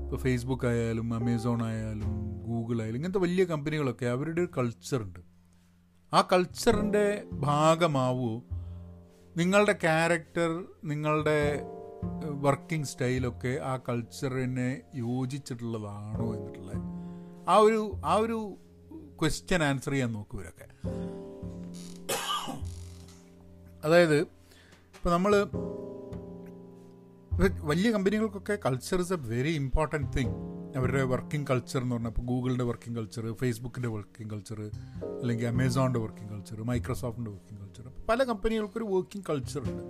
ഇപ്പോൾ 0.04 0.18
ഫേസ്ബുക്ക് 0.18 0.68
ആയാലും 0.68 1.14
അമേസോൺ 1.14 1.64
ആയാലും 1.64 2.12
ഗൂഗിൾ 2.48 2.82
ആയാലും 2.82 2.98
ഇങ്ങനത്തെ 2.98 3.20
വലിയ 3.20 3.44
കമ്പനികളൊക്കെ 3.46 4.06
അവരുടെ 4.06 4.42
ഒരു 4.42 4.52
കൾച്ചറുണ്ട് 4.58 5.20
ആ 6.14 6.28
കൾച്ചറിന്റെ 6.32 7.06
ഭാഗമാവുമോ 7.32 8.36
നിങ്ങളുടെ 9.36 9.72
ക്യാരക്ടർ 9.74 10.64
നിങ്ങളുടെ 10.84 11.40
വർക്കിംഗ് 12.42 12.86
സ്റ്റൈലൊക്കെ 12.86 13.60
ആ 13.64 13.78
കൾച്ചറിനെ 13.90 14.82
യോജിച്ചിട്ടുള്ളതാണോ 14.96 16.36
എന്നിട്ടുള്ള 16.36 16.72
ആ 17.50 17.58
ഒരു 17.58 18.02
ആ 18.06 18.16
ഒരു 18.16 18.58
ക്വസ്റ്റ്യൻ 19.22 19.64
ആൻസർ 19.64 19.92
ചെയ്യാൻ 19.92 20.14
നോക്കും 20.14 20.40
ഇവരൊക്കെ. 20.40 20.68
അതായത് 23.84 24.18
ഇപ്പോൾ 24.96 25.10
നമ്മൾ 25.10 25.34
വലിയ 27.64 27.92
കമ്പനികൾക്കൊക്കെ 27.92 28.60
culture 28.66 29.00
is 29.00 29.14
a 29.14 29.16
very 29.16 29.50
important 29.50 30.18
thing 30.18 30.36
അവരുടെ 30.78 31.04
വർക്കിംഗ് 31.04 31.48
കൾച്ചർ 31.50 31.82
എന്ന് 31.82 31.96
പറഞ്ഞാൽ 31.96 32.10
ഇപ്പോൾ 32.10 32.22
ഗൂഗിളിന്റെ 32.22 32.64
വർക്കിംഗ് 32.64 32.98
കൾച്ചർ 33.00 33.34
ഫേസ്ബുക്കിന്റെ 33.34 33.90
വർക്കിംഗ് 33.90 34.32
കൾച്ചർ 34.34 34.60
അല്ലെങ്കിൽ 35.22 35.48
അമേസോണിന്റെ 35.48 36.00
വർക്കിംഗ് 36.00 36.32
കൾച്ചർ 36.32 36.62
മൈക്രോസോഫ്റ്റിന്റെ 36.62 37.32
വർക്കിംഗ് 37.32 37.62
കൾച്ചർ 37.62 37.86
പല 38.10 38.24
കമ്പനികൾക്കൊരു 38.24 38.84
വർക്കിംഗ് 38.84 39.26
കൾച്ചർ 39.30 39.62
ഉണ്ട്. 39.62 39.84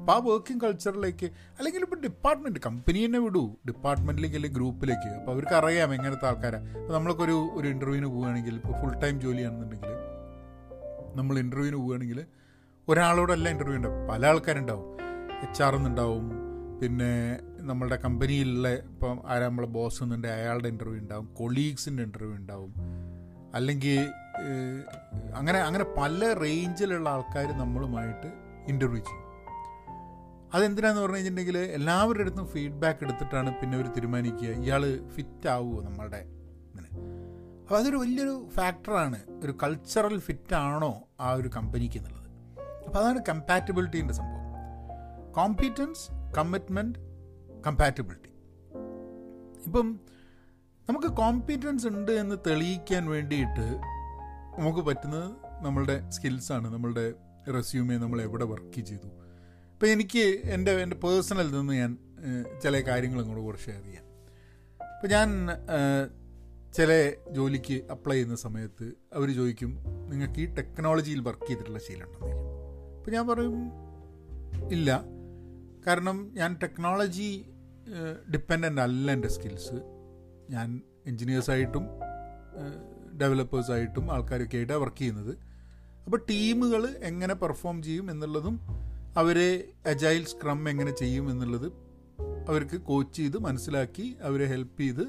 അപ്പോൾ 0.00 0.12
ആ 0.12 0.18
വർക്കിംഗ് 0.18 0.62
കൾച്ചറിലേക്ക് 0.64 1.26
അല്ലെങ്കിൽ 1.58 1.82
ഇപ്പോൾ 1.82 2.00
ഡിപ്പാർട്ട്മെന്റ് 2.00 2.60
കമ്പനി 2.60 3.06
തന്നെ 3.06 3.18
വിടൂ. 3.18 3.56
ഡിപ്പാർട്ട്മെന്റിലേക്ക് 3.66 4.36
അല്ലെങ്കിൽ 4.36 4.58
ഗ്രൂപ്പിലേക്ക്. 4.58 5.08
അപ്പോൾ 5.08 5.32
അവർക്ക് 5.32 5.54
അറിയാം 5.54 5.94
എങ്ങനത്തെ 5.94 6.26
ആൾക്കാരാണ് 6.26 6.78
അപ്പോൾ 6.78 6.92
നമ്മളൊക്കെ 6.92 7.22
ഒരു 7.22 7.68
ഇന്റർവ്യൂവിന് 7.68 8.06
പോവുകയാണെങ്കിൽ 8.06 8.54
ഇപ്പോൾ 8.54 8.74
ഫുൾ 8.80 8.94
ടൈം 9.00 9.20
ജോലിയാണെന്നുണ്ടെങ്കിൽ 9.20 9.92
നമ്മൾ 11.16 11.38
ഇന്റർവ്യൂവിന് 11.38 11.76
പോവുകയാണെങ്കിൽ 11.76 12.26
ഒരാളോടല്ല 12.88 13.48
ഇന്റർവ്യൂ 13.48 13.76
ഉണ്ടാവും 13.76 14.08
പല 14.08 14.26
ആൾക്കാരുണ്ടാവും. 14.26 14.86
എച്ച് 15.42 15.62
ആർ 15.62 15.74
എന്നുണ്ടാവും 15.76 16.24
പിന്നെ 16.80 17.40
നമ്മളുടെ 17.64 17.96
കമ്പനിയിലുള്ള 17.96 18.68
ഇപ്പം 18.68 19.20
ആരാ 19.26 19.46
നമ്മളെ 19.48 19.68
ബോസ് 19.68 20.02
എന്നുണ്ട് 20.02 20.28
അയാളുടെ 20.28 20.68
ഇന്റർവ്യൂ 20.68 21.00
ഉണ്ടാവും 21.00 21.26
കൊളീഗ്സിന്റെ 21.34 22.02
ഇന്റർവ്യൂ 22.02 22.36
ഉണ്ടാവും 22.36 22.74
അല്ലെങ്കിൽ 23.54 23.98
അങ്ങനെ 25.34 25.58
അങ്ങനെ 25.58 25.84
പല 25.98 26.32
റേഞ്ചിലുള്ള 26.32 27.08
ആൾക്കാർ 27.08 27.58
നമ്മളുമായിട്ട് 27.58 28.32
ഇന്റർവ്യൂ 28.68 28.98
ചെയ്യും. 28.98 29.22
അതെന്തിനാന്ന് 30.54 31.00
പറഞ്ഞു 31.00 31.16
കഴിഞ്ഞിട്ടുണ്ടെങ്കിൽ 31.16 31.58
എല്ലാവരുടെ 31.58 32.22
അടുത്തും 32.22 32.46
ഫീഡ്ബാക്ക് 32.46 33.04
എടുത്തിട്ടാണ് 33.04 33.54
പിന്നെ 33.54 33.76
അവർ 33.78 33.86
തീരുമാനിക്കുക 33.86 34.48
ഇയാൾ 34.48 35.08
ഫിറ്റ് 35.08 35.48
ആവുമോ 35.48 35.82
നമ്മളുടെ 35.82 36.20
ഇങ്ങനെ 36.68 36.88
അപ്പോൾ 37.62 37.78
അതൊരു 37.78 37.96
വലിയൊരു 37.96 38.48
ഫാക്ടറാണ് 38.52 39.18
ഒരു 39.44 39.54
കൾച്ചറൽ 39.62 40.18
ഫിറ്റ് 40.18 40.54
ആണോ 40.54 40.92
ആ 41.20 41.30
ഒരു 41.32 41.48
കമ്പനിക്ക് 41.56 41.98
എന്നുള്ളത്. 41.98 42.28
അപ്പോൾ 42.86 42.98
അതാണ് 42.98 43.20
കമ്പാറ്റബിലിറ്റീന്റെ 43.28 44.14
സംഭവം. 44.14 44.44
കോമ്പീറ്റൻസ് 45.32 46.04
കമ്മിറ്റ്മെന്റ് 46.36 46.98
കമ്പാറ്റബിലിറ്റി 47.66 48.30
ഇപ്പം 49.66 50.00
നമുക്ക് 50.88 51.06
കോമ്പീറ്റൻസ് 51.06 51.86
ഉണ്ട് 51.86 52.12
എന്ന് 52.12 52.36
തെളിയിക്കാൻ 52.46 53.04
വേണ്ടിയിട്ട് 53.06 53.66
നമുക്ക് 54.58 54.78
പറ്റുന്നത് 54.78 55.28
നമ്മളുടെ 55.64 56.10
സ്കിൽസാണ് 56.10 56.66
നമ്മളുടെ 56.72 57.14
റെസ്യൂമേ 57.54 57.96
നമ്മൾ 57.96 58.18
എവിടെ 58.22 58.44
വർക്ക് 58.44 58.80
ചെയ്തു. 58.80 59.08
ഇപ്പം 59.72 59.88
എനിക്ക് 59.92 60.24
എന്റെ 60.54 60.72
എന്റെ 60.82 60.96
പേഴ്സണൽ 60.96 61.48
നിന്ന് 61.56 61.72
ഞാൻ 61.72 61.98
ചില 62.62 62.80
കാര്യങ്ങൾ 62.80 63.20
ഇങ്ങോട്ട് 63.20 63.44
കുറച്ച് 63.44 63.64
ഷെയർ 63.64 63.82
ചെയ്യാം. 63.84 64.04
ഇപ്പം 64.94 65.10
ഞാൻ 65.10 65.28
ചില 66.74 66.90
ജോലിക്ക് 67.30 67.76
അപ്ലൈ 67.90 68.14
ചെയ്യുന്ന 68.14 68.36
സമയത്ത് 68.36 68.86
അവർ 69.14 69.28
ചോദിക്കും 69.34 69.72
നിങ്ങൾക്ക് 70.10 70.40
ഈ 70.40 70.46
ടെക്നോളജിയിൽ 70.54 71.20
വർക്ക് 71.20 71.46
ചെയ്തിട്ടുള്ള 71.46 71.78
ശീലമുണ്ടെന്ന് 71.78 72.40
അപ്പോൾ 72.98 73.10
ഞാൻ 73.10 73.26
പറയും 73.26 73.58
ഇല്ല. 74.72 74.90
കാരണം 75.86 76.18
ഞാൻ 76.34 76.58
ടെക്നോളജി 76.62 77.30
ഡിപ്പെൻഡന്റ് 78.32 78.80
അല്ല 78.80 79.10
എന്റെ 79.10 79.28
സ്കിൽസ് 79.28 79.74
ഞാൻ 80.50 80.80
എൻജിനീയേഴ്സായിട്ടും 81.06 81.86
ഡെവലപ്പേഴ്സായിട്ടും 83.20 84.12
ആൾക്കാരൊക്കെ 84.12 84.56
ആയിട്ടാണ് 84.56 84.78
വർക്ക് 84.78 84.96
ചെയ്യുന്നത്. 84.96 85.38
അപ്പോൾ 86.04 86.26
ടീമുകൾ 86.30 86.86
എങ്ങനെ 86.86 87.34
പെർഫോം 87.34 87.82
ചെയ്യും 87.82 88.10
എന്നുള്ളതും 88.10 88.60
അവരെ 89.16 89.64
അജൈൽ 89.86 90.24
സ്ക്രം 90.24 90.68
എങ്ങനെ 90.68 90.96
ചെയ്യും 90.96 91.30
എന്നുള്ളത് 91.30 91.72
അവർക്ക് 92.48 92.80
കോച്ച് 92.80 93.16
ചെയ്ത് 93.16 93.38
മനസ്സിലാക്കി 93.38 94.16
അവരെ 94.22 94.44
ഹെൽപ്പ് 94.44 94.80
ചെയ്ത് 94.80 95.04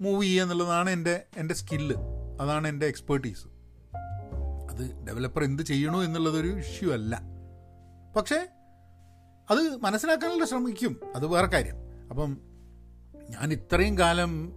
മൂവ് 0.00 0.22
ചെയ്യുക 0.22 0.42
എന്നുള്ളതാണ് 0.42 0.90
എന്റെ 0.90 1.24
എന്റെ 1.36 1.54
സ്കില്ല് 1.54 1.94
അതാണ് 2.40 2.68
എന്റെ 2.68 2.86
എക്സ്പേർട്ടീസ് 2.86 3.46
അത് 4.70 5.04
ഡെവലപ്പർ 5.06 5.44
എന്ത് 5.44 5.62
ചെയ്യണോ 5.62 6.04
എന്നുള്ളതൊരു 6.04 6.48
ഇഷ്യൂ 6.48 6.92
അല്ല. 6.92 7.22
പക്ഷേ 8.16 8.46
അത് 9.50 9.76
മനസ്സിലാക്കാനുള്ള 9.76 10.44
ശ്രമിക്കും. 10.44 11.00
അത് 11.14 11.26
വേറെ 11.26 11.46
കാര്യം. 11.46 11.74
അപ്പം 12.10 12.36
ഞാൻ 13.30 13.52
ഇത്രയും 13.52 13.98
കാലം 13.98 14.52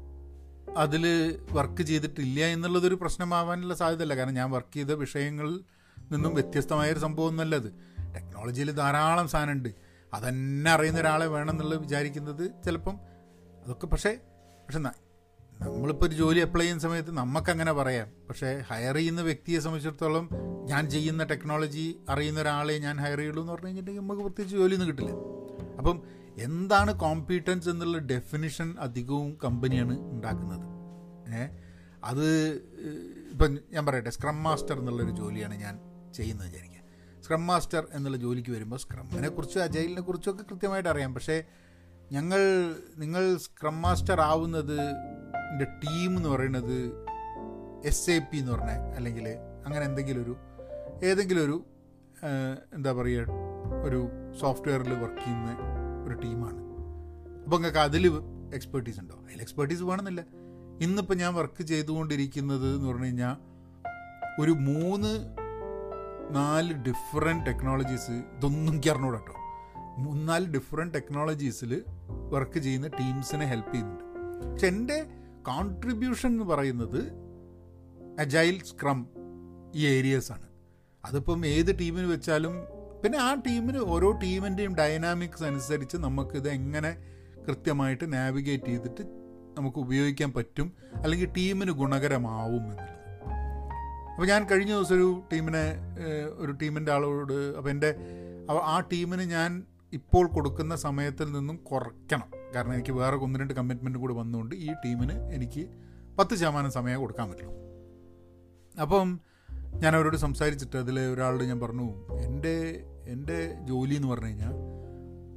അതിൽ 0.78 1.06
വർക്ക് 1.52 1.82
ചെയ്തിട്ടില്ല 1.82 2.46
എന്നുള്ളതൊരു 2.46 2.96
പ്രശ്നമാവാനുള്ള 2.96 3.76
സാധ്യതയല്ല. 3.76 4.16
കാരണം 4.16 4.34
ഞാൻ 4.34 4.52
വർക്ക് 4.52 4.74
ചെയ്ത 4.74 4.88
വിഷയങ്ങളിൽ 4.88 5.64
നിന്നും 6.12 6.34
വ്യത്യസ്തമായൊരു 6.34 7.00
സംഭവം 7.00 7.28
ഒന്നല്ല 7.28 7.56
അത്. 7.56 7.74
ടെക്നോളജിയിൽ 8.16 8.72
ധാരാളം 8.72 9.28
സാധനമുണ്ട്. 9.28 9.70
അതന്നെ 10.14 10.72
അറിയുന്ന 10.72 11.00
ഒരാളെ 11.00 11.26
വേണമെന്നുള്ളത് 11.26 11.80
വിചാരിക്കുന്നത് 11.80 12.52
ചിലപ്പം 12.66 13.00
അതൊക്കെ 13.66 13.88
പക്ഷേ 13.88 14.20
പക്ഷെ 14.66 14.80
നമ്മളിപ്പോൾ 15.72 16.08
ഒരു 16.08 16.16
ജോലി 16.16 16.40
അപ്ലൈ 16.40 16.62
ചെയ്യുന്ന 16.62 16.84
സമയത്ത് 16.84 17.12
നമുക്കങ്ങനെ 17.12 17.74
പറയാം. 17.74 18.08
പക്ഷേ 18.30 18.64
ഹയർ 18.68 18.96
ചെയ്യുന്ന 18.96 19.22
വ്യക്തിയെ 19.22 19.60
സംബന്ധിച്ചിടത്തോളം 19.60 20.30
ഞാൻ 20.66 20.90
ചെയ്യുന്ന 20.90 21.24
ടെക്നോളജി 21.24 22.00
അറിയുന്ന 22.10 22.42
ഒരാളെ 22.42 22.78
ഞാൻ 22.78 22.98
ഹയർ 22.98 23.18
ചെയ്യുള്ളൂ 23.18 23.44
എന്ന് 23.44 23.54
പറഞ്ഞു 23.54 23.68
കഴിഞ്ഞിട്ടുണ്ടെങ്കിൽ 23.68 24.08
നമുക്ക് 24.08 24.22
പ്രത്യേകിച്ച് 24.22 24.58
ജോലിയൊന്നും 24.58 24.90
കിട്ടില്ല. 24.90 25.12
അപ്പം 25.78 26.04
എന്താണ് 26.38 27.00
കോമ്പീറ്റൻസ് 27.00 27.70
എന്നുള്ള 27.70 27.98
ഡെഫിനിഷൻ 27.98 28.76
അധികവും 28.80 29.38
കമ്പനിയാണ് 29.44 30.00
ഉണ്ടാക്കുന്നത്. 30.12 30.74
ഏ? 31.34 31.48
അത് 32.04 32.52
ഇപ്പം 33.32 33.58
ഞാൻ 33.72 33.86
പറയട്ടെ 33.86 34.10
സ്ക്രം 34.10 34.44
മാസ്റ്റർ 34.44 34.80
എന്നുള്ളൊരു 34.80 35.12
ജോലിയാണ് 35.12 35.56
ഞാൻ 35.56 35.80
ചെയ്യുന്നത് 36.14 36.48
വിചാരിക്കുക. 36.48 36.74
സ്ക്രം 37.22 37.48
മാസ്റ്റർ 37.48 37.88
എന്നുള്ള 37.94 38.18
ജോലിക്ക് 38.18 38.50
വരുമ്പോൾ 38.50 38.78
സ്ക്രമ്മിനെ 38.78 39.30
കുറിച്ച് 39.30 39.60
അജൈലിനെ 39.60 40.02
കുറിച്ചൊക്കെ 40.02 40.44
കൃത്യമായിട്ട് 40.44 40.90
അറിയാം. 40.90 41.14
പക്ഷേ 41.14 41.44
ഞങ്ങൾ 42.12 42.40
നിങ്ങൾ 42.98 43.38
സ്ക്രം 43.38 43.82
മാസ്റ്റർ 43.82 44.22
ആവുന്നത് 44.22 44.80
എന്റെ 45.54 45.68
ടീം 45.84 46.12
എന്ന് 46.18 46.30
പറയുന്നത് 46.30 46.78
എസ് 47.86 48.12
എ 48.12 48.20
പി 48.20 48.38
എന്ന് 48.38 48.52
പറഞ്ഞ 48.52 48.74
അല്ലെങ്കിൽ 48.98 49.28
അങ്ങനെ 49.66 49.86
എന്തെങ്കിലും 49.86 50.22
ഒരു 50.24 50.34
ഏതെങ്കിലും 51.06 51.44
ഒരു 51.46 51.58
എന്താ 52.76 52.92
പറയുക 52.92 53.26
ഒരു 53.86 54.00
സോഫ്റ്റ്വെയറിൽ 54.42 54.94
വർക്ക് 54.94 55.22
ചെയ്യുന്ന 55.24 55.50
ഒരു 56.06 56.16
ടീമാണ്. 56.24 56.60
അപ്പോൾ 57.44 57.58
നിങ്ങൾക്ക് 57.58 57.80
അതിൽ 57.80 58.04
എക്സ്പേർട്ടീസ് 58.54 59.00
ഉണ്ടോ? 59.00 59.16
അതിൽ 59.26 59.42
എക്സ്പേർട്ടീസ് 59.42 59.84
വേണമെന്നില്ല. 59.84 60.22
ഇന്നിപ്പോൾ 60.82 61.16
ഞാൻ 61.16 61.32
വർക്ക് 61.34 61.64
ചെയ്തുകൊണ്ടിരിക്കുന്നത് 61.64 62.76
എന്ന് 62.76 62.88
പറഞ്ഞു 62.88 63.06
കഴിഞ്ഞാൽ 63.06 63.36
ഒരു 64.42 64.52
മൂന്ന് 64.52 65.12
നാല് 66.36 66.74
ഡിഫറെന്റ് 66.74 67.46
ടെക്നോളജീസ് 67.46 68.12
ഇതൊന്നും 68.12 68.74
എനിക്ക് 68.74 68.90
കേട്ടോ 68.90 69.36
മൂന്നാൽ 69.98 70.44
ഡിഫറെന്റ് 70.52 70.94
ടെക്നോളജീസിൽ 70.94 71.84
വർക്ക് 72.30 72.60
ചെയ്യുന്ന 72.60 72.88
ടീംസിനെ 72.88 73.46
ഹെൽപ്പ് 73.46 73.74
ചെയ്യുന്നുണ്ട്. 73.74 74.06
പക്ഷെ 74.52 74.68
എന്റെ 74.68 74.98
കോൺട്രിബ്യൂഷൻ 75.44 76.28
എന്ന് 76.28 76.44
പറയുന്നത് 76.44 77.02
അജൈൽ 78.20 78.60
സ്ക്രം 78.64 79.08
ഈ 79.76 79.88
ഏരിയസാണ് 79.88 80.48
അതിപ്പം 81.06 81.46
ഏത് 81.46 81.80
ടീമിന് 81.80 82.06
വെച്ചാലും 82.06 82.56
പിന്നെ 83.04 83.18
ആ 83.18 83.34
ടീമിന് 83.34 83.78
ഓരോ 83.78 84.12
ടീമിന്റെയും 84.12 84.76
ഡൈനാമിക്സ് 84.76 85.44
അനുസരിച്ച് 85.44 85.98
നമുക്കിത് 85.98 86.50
എങ്ങനെ 86.50 86.92
കൃത്യമായിട്ട് 87.48 88.14
നാവിഗേറ്റ് 88.14 88.66
ചെയ്തിട്ട് 88.66 89.04
നമുക്ക് 89.58 89.78
ഉപയോഗിക്കാൻ 89.78 90.34
പറ്റും 90.34 90.74
അല്ലെങ്കിൽ 90.96 91.28
ടീമിന് 91.38 91.72
ഗുണകരമാവും 91.72 92.64
എന്നുള്ളത്. 92.64 92.90
അപ്പോൾ 94.12 94.28
ഞാൻ 94.28 94.48
കഴിഞ്ഞ 94.52 94.72
ദിവസം 94.72 94.96
ഒരു 94.96 95.24
ടീമിനെ 95.34 95.66
ഒരു 96.36 96.52
ടീമിന്റെ 96.52 96.92
ആളോട് 96.92 97.56
അപ്പോൾ 97.58 97.70
എന്റെ 97.70 97.92
ആ 98.64 98.80
ടീമിന് 98.94 99.22
ഞാൻ 99.22 99.52
ഇപ്പോൾ 99.94 100.28
കൊടുക്കുന്ന 100.28 100.76
സമയത്തിൽ 100.76 101.32
നിന്നും 101.32 101.58
കുറയ്ക്കണം. 101.58 102.30
കാരണം 102.56 102.74
എനിക്ക് 102.74 102.92
വേറെ 102.92 103.16
ഒന്ന് 103.16 103.40
രണ്ട് 103.40 103.54
കമ്മിറ്റ്മെന്റ് 103.54 104.00
കൂടി 104.00 104.14
വന്നുകൊണ്ട് 104.14 104.56
ഈ 104.56 104.74
ടീമിന് 104.86 105.34
എനിക്ക് 105.34 105.70
പത്ത് 106.20 106.36
ശതമാനം 106.36 106.72
സമയം 106.72 107.00
കൊടുക്കാൻ 107.00 107.30
പറ്റുള്ളൂ 107.30 107.54
അപ്പം 108.82 109.20
ഞാൻ 109.76 109.96
അവരോട് 109.96 110.18
സംസാരിച്ചിട്ട് 110.18 110.78
അതിൽ 110.78 111.00
ഒരാളോട് 111.00 111.44
ഞാൻ 111.44 111.60
പറഞ്ഞു 111.60 112.16
എന്റെ 112.16 112.86
എന്റെ 113.08 113.58
ജോലി 113.62 113.96
എന്ന് 113.96 114.08
പറഞ്ഞു 114.08 114.26
കഴിഞ്ഞാൽ 114.26 114.54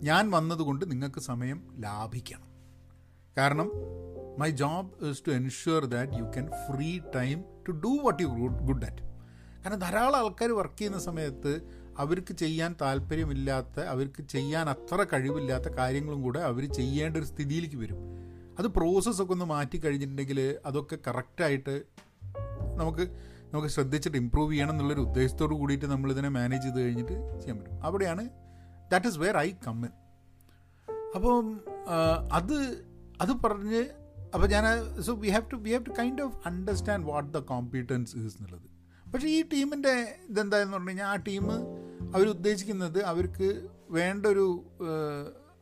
ഞാൻ 0.02 0.30
വന്നതുകൊണ്ട് 0.30 0.90
നിങ്ങൾക്ക് 0.90 1.20
സമയം 1.20 1.62
ലാഭിക്കണം. 1.80 2.48
കാരണം 3.38 3.70
my 4.38 4.50
job 4.50 5.06
is 5.06 5.22
to 5.26 5.30
ensure 5.30 5.84
that 5.84 6.12
you 6.12 6.24
can 6.24 6.46
free 6.46 6.98
time 7.14 7.44
to 7.68 7.72
do 7.72 7.88
what 7.88 8.22
you 8.22 8.28
good 8.62 8.84
at 8.84 9.02
കാരണം 9.62 9.78
ധാരാളം 9.78 10.18
ആൾക്കാർ 10.18 10.50
വർക്ക് 10.50 10.78
ചെയ്യുന്ന 10.78 10.98
സമയത്ത് 10.98 11.75
അവർക്ക് 11.98 12.34
ചെയ്യാൻ 12.34 12.76
താല്പര്യമില്ലാത്ത 12.80 13.80
അവർക്ക് 13.80 14.22
ചെയ്യാൻ 14.28 14.70
അത്ര 14.70 15.06
കഴിവില്ലാത്ത 15.12 15.68
കാര്യങ്ങളും 15.68 16.22
കൂടെ 16.22 16.40
അവർ 16.40 16.72
ചെയ്യേണ്ട 16.72 17.16
ഒരു 17.16 17.24
സ്ഥിതിയിലേക്ക് 17.24 17.76
വരും. 17.76 18.00
അത് 18.58 18.66
പ്രോസസ്സൊക്കെ 18.66 19.32
ഒന്ന് 19.32 19.44
മാറ്റി 19.44 19.78
കഴിഞ്ഞിട്ടുണ്ടെങ്കിൽ 19.78 20.58
അതൊക്കെ 20.66 20.98
കറക്റ്റായിട്ട് 21.06 21.82
നമുക്ക് 22.80 23.04
നമുക്ക് 23.52 23.68
ശ്രദ്ധിച്ചിട്ട് 23.68 24.18
ഇമ്പ്രൂവ് 24.18 24.52
ചെയ്യണം 24.52 24.70
എന്നുള്ളൊരു 24.70 25.00
ഉദ്ദേശത്തോട് 25.00 25.54
കൂടിയിട്ട് 25.54 25.84
നമ്മളിതിനെ 25.84 26.28
മാനേജ് 26.28 26.62
ചെയ്ത് 26.62 26.80
കഴിഞ്ഞിട്ട് 26.80 27.12
ചെയ്യാൻ 27.12 27.58
പറ്റും. 27.58 27.84
അവിടെയാണ് 27.84 28.28
that 28.92 29.06
is 29.06 29.18
where 29.18 29.36
I 29.38 29.52
come in 29.66 29.92
അപ്പം 31.14 31.60
അത് 32.32 32.56
അത് 33.20 33.32
പറഞ്ഞ് 33.44 33.82
അപ്പോൾ 34.34 34.46
ഞാൻ 34.46 34.64
so 35.00 35.14
we 35.14 35.28
have 35.28 35.50
to 35.52 35.56
we 35.56 35.70
have 35.70 35.86
to 35.86 35.90
kind 35.98 36.22
of 36.22 36.36
understand 36.46 37.06
what 37.06 37.32
the 37.32 37.40
competence 37.52 38.16
is 38.16 38.36
എന്നുള്ളത്. 38.38 38.66
പക്ഷേ 39.14 39.28
ഈ 39.28 39.44
ടീമിന്റെ 39.52 39.94
ഇതെന്തായെന്ന് 40.28 40.72
പറഞ്ഞു 40.72 40.88
കഴിഞ്ഞാൽ 40.88 41.06
ആ 41.06 41.16
ടീം 41.16 41.44
അവരുദ്ദേശിക്കുന്നത് 42.16 42.98
അവർക്ക് 43.12 43.48
വേണ്ട 43.96 44.22
ഒരു 44.34 44.46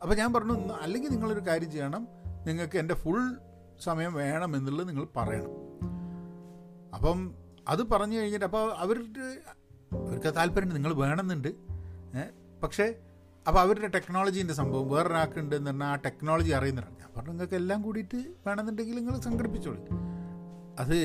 അപ്പോൾ 0.01 0.15
ഞാൻ 0.21 0.29
പറഞ്ഞു 0.33 0.53
അല്ലെങ്കിൽ 0.83 1.09
നിങ്ങളൊരു 1.09 1.43
കാര്യം 1.47 1.71
ചെയ്യണം. 1.71 2.03
നിങ്ങൾക്ക് 2.47 2.77
എന്റെ 2.77 2.95
ഫുൾ 3.03 3.21
സമയം 3.83 4.13
വേണം 4.13 4.51
എന്നുള്ളത് 4.57 4.87
നിങ്ങൾ 4.89 5.05
പറയണം. 5.15 5.53
അപ്പം 6.95 7.19
അത് 7.67 7.81
പറഞ്ഞു 7.91 8.17
കഴിഞ്ഞിട്ട് 8.19 8.47
അപ്പോൾ 8.49 8.65
അവരുടെ 8.83 9.27
അവർക്ക് 10.01 10.31
താല്പര്യമുണ്ട് 10.35 10.75
നിങ്ങൾ 10.75 10.93
വേണമെന്നുണ്ട്. 11.03 11.51
പക്ഷേ 12.63 12.85
അപ്പോൾ 13.47 13.59
അവരുടെ 13.59 13.87
ടെക്നോളജീന്റെ 13.95 14.53
സംഭവം 14.53 14.87
വേറൊരാൾക്കുണ്ട് 14.91 15.55
എന്ന് 15.55 15.71
പറഞ്ഞാൽ 15.71 15.87
ആ 15.87 15.95
ടെക്നോളജി 16.05 16.51
അറിയുന്നുണ്ട് 16.59 17.01
ഞാൻ 17.01 17.09
പറഞ്ഞു 17.17 17.31
നിങ്ങൾക്ക് 17.31 17.57
എല്ലാം 17.61 17.79
കൂടിയിട്ട് 17.81 18.19
വേണമെന്നുണ്ടെങ്കിൽ 18.45 18.95
നിങ്ങൾ 18.99 19.15
സംഘടിപ്പിച്ചോളൂ. 19.27 19.81
അത് 20.83 20.97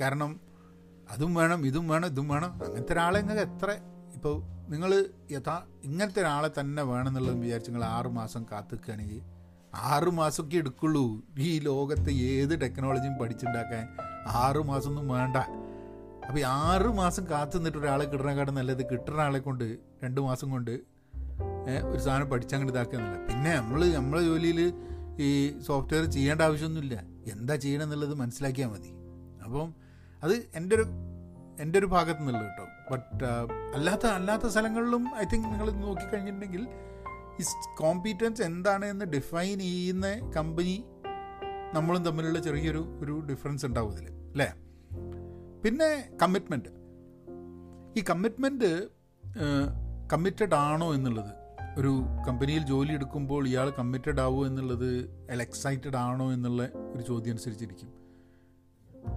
കാരണം 0.00 0.32
അതും 1.10 1.32
വേണം 1.34 1.60
ഇതും 1.66 1.88
വേണം 1.88 2.08
ഇതും 2.08 2.28
വേണം. 2.28 2.52
അങ്ങനത്തെ 2.66 2.92
ഒരാളെ 2.92 3.18
നിങ്ങൾക്ക് 3.20 3.44
എത്ര 3.52 3.70
ഇപ്പോൾ 4.14 4.36
നിങ്ങൾ 4.68 5.04
യഥാ 5.30 5.62
ഇങ്ങനത്തെ 5.84 6.20
ഒരാളെ 6.20 6.50
തന്നെ 6.60 6.82
വേണമെന്നുള്ളത് 6.82 7.36
വിചാരിച്ച് 7.36 7.70
നിങ്ങൾ 7.70 7.84
ആറുമാസം 7.84 8.46
കാത്തുക്കുകയാണെങ്കിൽ 8.52 9.20
ആറ് 9.74 10.10
മാസമൊക്കെ 10.10 10.56
എടുക്കുള്ളൂ. 10.56 11.04
ഈ 11.38 11.58
ലോകത്തെ 11.58 12.10
ഏത് 12.10 12.60
ടെക്നോളജിയും 12.60 13.14
പഠിച്ചുണ്ടാക്കാൻ 13.14 13.84
ആറുമാസം 14.28 14.66
മാസമൊന്നും 14.66 15.08
വേണ്ട. 15.08 15.36
അപ്പോൾ 16.26 16.38
ഈ 16.38 16.42
ആറുമാസം 16.42 17.24
കാത്തു 17.30 17.56
നിന്നിട്ട് 17.56 17.78
ഒരാളെ 17.78 18.04
കിട്ടണക്കാട് 18.04 18.50
നല്ലത് 18.50 18.82
കിട്ടുന്ന 18.90 19.20
ആളെ 19.20 19.38
കൊണ്ട് 19.38 19.78
രണ്ട് 20.04 20.20
മാസം 20.20 20.50
കൊണ്ട് 20.50 20.70
ഒരു 21.92 21.98
സാധനം 21.98 22.28
പഠിച്ചങ്ങോട്ട് 22.30 22.72
ഇതാക്കുന്നില്ല 22.72 23.26
പിന്നെ 23.26 23.52
നമ്മൾ 23.56 23.80
നമ്മളെ 23.92 24.22
ജോലിയിൽ 24.22 24.60
ഈ 25.18 25.58
സോഫ്റ്റ്വെയർ 25.60 26.04
ചെയ്യേണ്ട 26.04 26.42
ആവശ്യമൊന്നുമില്ല. 26.42 26.96
എന്താ 27.32 27.56
ചെയ്യണമെന്നുള്ളത് 27.56 28.14
മനസ്സിലാക്കിയാൽ 28.14 28.68
മതി. 28.68 28.90
അപ്പം 29.44 29.74
അത് 30.22 30.34
എന്റെ 30.54 30.76
ഒരു 30.76 30.86
എന്റെ 31.60 31.78
ഒരു 31.78 31.86
ഭാഗത്തു 31.86 32.18
നിന്നുള്ളത് 32.18 32.48
കേട്ടോ 32.48 32.64
ബട്ട് 32.90 33.24
അല്ലാത്ത 33.74 34.06
അല്ലാത്ത 34.06 34.46
സ്ഥലങ്ങളിലും 34.46 35.16
ഐ 35.16 35.24
തിങ്ക് 35.32 35.52
നിങ്ങൾ 35.52 35.70
നോക്കിക്കഴിഞ്ഞിട്ടുണ്ടെങ്കിൽ 35.80 36.62
ഈ 37.40 37.44
കോമ്പീറ്റൻസ് 37.76 38.42
എന്താണ് 38.42 38.84
എന്ന് 38.86 39.04
ഡിഫൈൻ 39.04 39.58
ചെയ്യുന്ന 39.58 40.06
കമ്പനി 40.36 40.76
നമ്മളും 41.74 42.04
തമ്മിലുള്ള 42.04 42.38
ചെറിയൊരു 42.38 42.98
ഒരു 43.00 43.20
ഡിഫറൻസ് 43.30 43.66
ഉണ്ടാവും 43.66 43.92
ഇതിൽ 43.92 44.06
അല്ലേ? 44.32 44.48
പിന്നെ 45.64 45.88
കമ്മിറ്റ്മെന്റ് 46.22 46.70
ഈ 47.98 48.04
കമ്മിറ്റ്മെന്റ് 48.10 48.70
കമ്മിറ്റഡ് 50.12 50.54
ആണോ 50.54 50.94
എന്നുള്ളത് 50.94 51.32
ഒരു 51.78 51.90
കമ്പനിയിൽ 52.28 52.62
ജോലി 52.62 52.92
എടുക്കുമ്പോൾ 52.92 53.48
ഇയാൾ 53.48 53.70
കമ്മിറ്റഡ് 53.70 54.20
ആവുമോ 54.20 54.46
എന്നുള്ളത് 54.46 54.90
അയാൾ 55.28 55.42
എക്സൈറ്റഡ് 55.42 55.96
ആണോ 55.96 56.32
എന്നുള്ള 56.32 56.62
ഒരു 56.94 57.02
ചോദ്യം 57.02 57.32
അനുസരിച്ചിരിക്കും. 57.32 57.90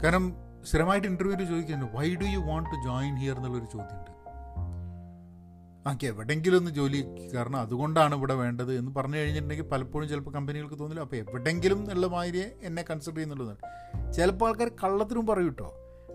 കാരണം 0.03 0.25
സ്ഥിരമായിട്ട് 0.63 1.07
ഇന്റർവ്യൂവിൽ 1.07 1.45
ചോദിക്കുന്നുണ്ട് 1.45 1.97
why 1.97 2.15
do 2.15 2.23
you 2.23 2.39
want 2.39 2.69
to 2.69 2.75
join 2.87 3.15
here 3.15 3.35
എന്നുള്ളൊരു 3.35 3.65
ചോദ്യമുണ്ട്. 3.65 4.11
ആക്കി 5.87 6.05
എവിടെങ്കിലും 6.05 6.57
ഒന്ന് 6.57 6.71
ജോലി 6.71 7.05
കാരണം 7.35 7.57
അതുകൊണ്ടാണ് 7.57 8.15
ഇവിടെ 8.15 8.33
വേണ്ടത് 8.33 8.77
എന്ന് 8.77 8.91
പറഞ്ഞു 8.97 9.17
കഴിഞ്ഞിട്ടുണ്ടെങ്കിൽ 9.17 9.65
പലപ്പോഴും 9.65 10.09
ചിലപ്പോൾ 10.09 10.31
കമ്പനികൾക്ക് 10.31 10.79
തോന്നില്ല. 10.79 11.01
അപ്പോൾ 11.01 11.15
എവിടെങ്കിലും 11.15 11.79
എന്നുള്ള 11.79 12.07
മാതിരി 12.07 12.45
എന്നെ 12.63 12.85
കൺസിഡർ 12.89 13.15
ചെയ്യുന്നുള്ളതാണ് 13.15 14.13
ചിലപ്പോൾ 14.13 14.47
ആൾക്കാർ 14.47 14.71
കള്ളത്തിനും 14.83 15.27
പറയും 15.27 15.45
കേട്ടോ. 15.45 15.73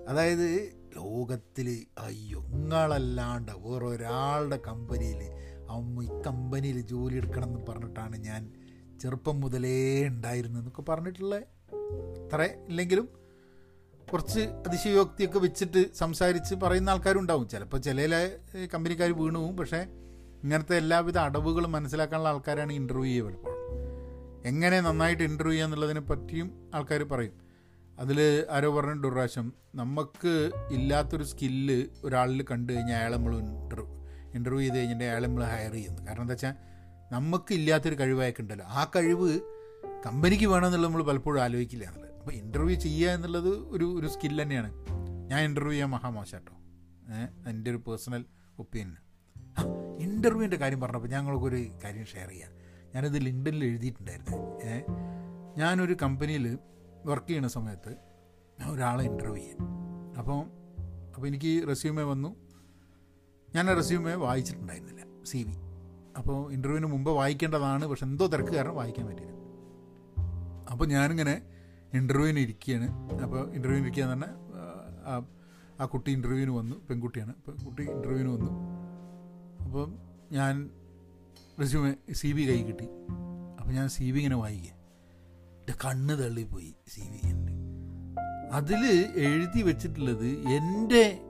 അതായത് 0.08 0.72
ലോകത്തിൽ 0.96 1.86
അയ്യോ 1.98 2.40
നിങ്ങളല്ലാണ്ട് 2.40 3.52
വേറൊരാളുടെ 3.52 4.58
കമ്പനിയിൽ 4.66 5.22
അമ്മ 5.70 6.02
ഈ 6.02 6.08
കമ്പനിയിൽ 6.26 6.80
ജോലി 6.80 7.16
എടുക്കണം 7.16 7.48
എന്ന് 7.48 7.60
പറഞ്ഞിട്ടാണ് 7.68 8.16
ഞാൻ 8.16 8.52
ചെറുപ്പം 9.00 9.40
മുതലേ 9.40 10.08
ഉണ്ടായിരുന്നതെന്നൊക്കെ 10.08 10.82
പറഞ്ഞിട്ടുള്ള 10.82 11.36
അത്ര 11.36 12.42
ഇല്ലെങ്കിലും 12.68 13.23
കുറച്ച് 14.12 14.40
അതിശയോക്തിയൊക്കെ 14.40 15.38
വെച്ചിട്ട് 15.38 15.94
സംസാരിച്ച് 15.94 16.54
പറയുന്ന 16.54 16.90
ആൾക്കാരും 16.90 17.20
ഉണ്ടാവും 17.20 17.48
ചിലപ്പോൾ 17.48 17.78
ചില 17.78 18.30
കമ്പനിക്കാർ 18.74 19.10
വീണു 19.10 19.38
പോവും. 19.38 19.56
പക്ഷേ 19.56 19.86
ഇങ്ങനത്തെ 20.42 20.76
എല്ലാവിധ 20.76 21.18
അടവുകളും 21.18 21.72
മനസ്സിലാക്കാനുള്ള 21.72 22.28
ആൾക്കാരാണ് 22.28 22.72
ഇന്റർവ്യൂ 22.72 23.04
ചെയ്യുക 23.04 23.26
പലപ്പോഴും. 23.26 23.58
എങ്ങനെ 24.46 24.80
നന്നായിട്ട് 24.80 25.22
ഇന്റർവ്യൂ 25.22 25.52
ചെയ്യുക 25.52 25.66
എന്നുള്ളതിനെ 25.66 26.00
പറ്റിയും 26.00 26.70
ആൾക്കാർ 26.74 27.02
പറയും. 27.02 27.32
അതിൽ 27.98 28.46
ആരോ 28.50 28.76
പറഞ്ഞിട്ട് 28.76 29.06
ഒരു 29.06 29.50
നമുക്ക് 29.74 30.50
ഇല്ലാത്തൊരു 30.70 31.24
സ്കില്ല് 31.24 31.84
ഒരാളിൽ 32.04 32.44
കണ്ടു 32.50 32.72
കഴിഞ്ഞാൽ 32.72 32.98
അയാളെ 32.98 33.16
നമ്മൾ 33.16 33.36
ഇന്റർവ്യൂ 33.36 34.04
ഇന്റർവ്യൂ 34.34 34.60
ചെയ്ത് 34.60 34.76
കഴിഞ്ഞിട്ട് 34.76 35.04
അയാളെ 35.04 35.26
നമ്മൾ 35.26 35.44
ഹയർ 35.44 35.72
ചെയ്യുന്നു. 35.72 36.06
കാരണം 36.06 36.22
എന്താ 36.22 36.32
വെച്ചാൽ 36.32 36.54
നമുക്ക് 37.12 37.52
ഇല്ലാത്തൊരു 37.54 38.00
കഴിവായൊക്കെ 38.00 38.42
ഉണ്ടല്ലോ. 38.42 38.66
ആ 38.66 38.90
കഴിവ് 38.96 39.40
കമ്പനിക്ക് 40.06 40.46
വേണമെന്നുള്ളത് 40.46 40.90
നമ്മൾ 40.90 41.04
പലപ്പോഴും 41.04 41.42
ആലോചിക്കില്ല. 41.42 41.84
എന്നുള്ളത് 41.84 42.13
അപ്പോൾ 42.24 42.36
ഇന്റർവ്യൂ 42.36 42.76
ചെയ്യുക 42.80 43.10
എന്നുള്ളത് 43.10 43.48
ഒരു 43.48 43.86
ഒരു 44.00 44.08
സ്കിൽ 44.12 44.42
തന്നെയാണ്. 44.42 44.68
ഞാൻ 45.30 45.40
ഇന്റർവ്യൂ 45.44 45.72
ചെയ്യാൻ 45.72 45.90
മഹാമോശം 45.90 46.38
കേട്ടോ 46.38 46.54
എന്റെ 47.50 47.70
ഒരു 47.70 47.80
പേഴ്സണൽ 47.86 48.22
ഒപ്പീനിയൻ 48.58 48.96
ഇന്റർവ്യൂവിന്റെ 50.02 50.56
കാര്യം 50.56 50.80
പറഞ്ഞപ്പോൾ 50.80 51.08
ഞങ്ങൾക്കൊരു 51.08 51.58
കാര്യം 51.84 52.06
ഷെയർ 52.06 52.28
ചെയ്യാം. 52.28 52.52
ഞാനിത് 52.94 53.18
ലിങ്ക്ഡിനിൽ 53.26 53.64
എഴുതിയിട്ടുണ്ടായിരുന്നു. 53.64 54.38
ഞാനൊരു 55.58 55.96
കമ്പനിയിൽ 56.02 56.58
വർക്ക് 57.06 57.26
ചെയ്യുന്ന 57.26 57.48
സമയത്ത് 57.48 57.92
ഞാൻ 58.60 58.66
ഒരാളെ 58.70 59.04
ഇന്റർവ്യൂ 59.04 59.36
ചെയ്യാം 59.36 59.60
അപ്പോൾ 60.18 60.40
അപ്പോൾ 61.14 61.26
എനിക്ക് 61.26 61.68
റെസ്യൂമേ 61.68 62.02
വന്നു. 62.02 62.30
ഞാൻ 63.54 63.70
ആ 63.70 63.74
റെസ്യൂമേ 63.74 64.14
വായിച്ചിട്ടുണ്ടായിരുന്നില്ല 64.14 65.02
സി 65.24 65.42
വി 65.48 65.56
അപ്പോൾ 66.18 66.38
ഇന്റർവ്യൂവിന് 66.52 66.86
മുമ്പ് 66.86 67.10
വായിക്കേണ്ടതാണ് 67.10 67.86
പക്ഷെ 67.86 68.06
എന്തോ 68.06 68.26
തിരക്ക് 68.26 68.54
കാരണം 68.56 68.76
വായിക്കാൻ 68.76 69.06
പറ്റിയില്ല. 69.06 69.34
അപ്പോൾ 70.70 70.86
ഞാനിങ്ങനെ 70.86 71.53
ഇന്റർവ്യൂവിന് 71.96 72.38
ഇരിക്കുകയാണ്. 72.38 72.88
അപ്പോൾ 73.22 73.50
ഇന്റർവ്യൂവിന് 73.54 73.86
ഇരിക്കുക 73.86 74.12
തന്നെ 74.12 74.26
ആ 75.80 75.84
കുട്ടി 75.84 76.10
ഇന്റർവ്യൂവിന് 76.10 76.50
വന്നു 76.50 76.76
പെൺകുട്ടിയാണ്. 76.90 77.30
അപ്പോൾ 77.30 77.64
കുട്ടി 77.64 77.82
ഇന്റർവ്യൂവിന് 77.82 78.28
വന്നു. 78.28 78.50
അപ്പം 79.64 79.98
ഞാൻ 80.32 80.70
റെസ്യൂമെ 81.60 81.94
സി 82.12 82.32
വി 82.32 82.42
കൈ 82.42 82.62
കിട്ടി. 82.62 82.84
അപ്പോൾ 83.60 83.72
ഞാൻ 83.72 83.88
സി 83.88 84.10
വി 84.10 84.18
ഇങ്ങനെ 84.18 84.36
വായിക്കുക. 84.36 84.70
എന്റെ 85.60 85.74
കണ്ണ് 85.84 86.24
തള്ളിപ്പോയി 86.24 86.74
സി 86.88 87.00
വി 87.00 87.18
അതിൽ 88.52 88.82
എഴുതി 89.16 89.62
വെച്ചിട്ടുള്ളത് 89.62 90.26
എന്റെ 90.26 91.20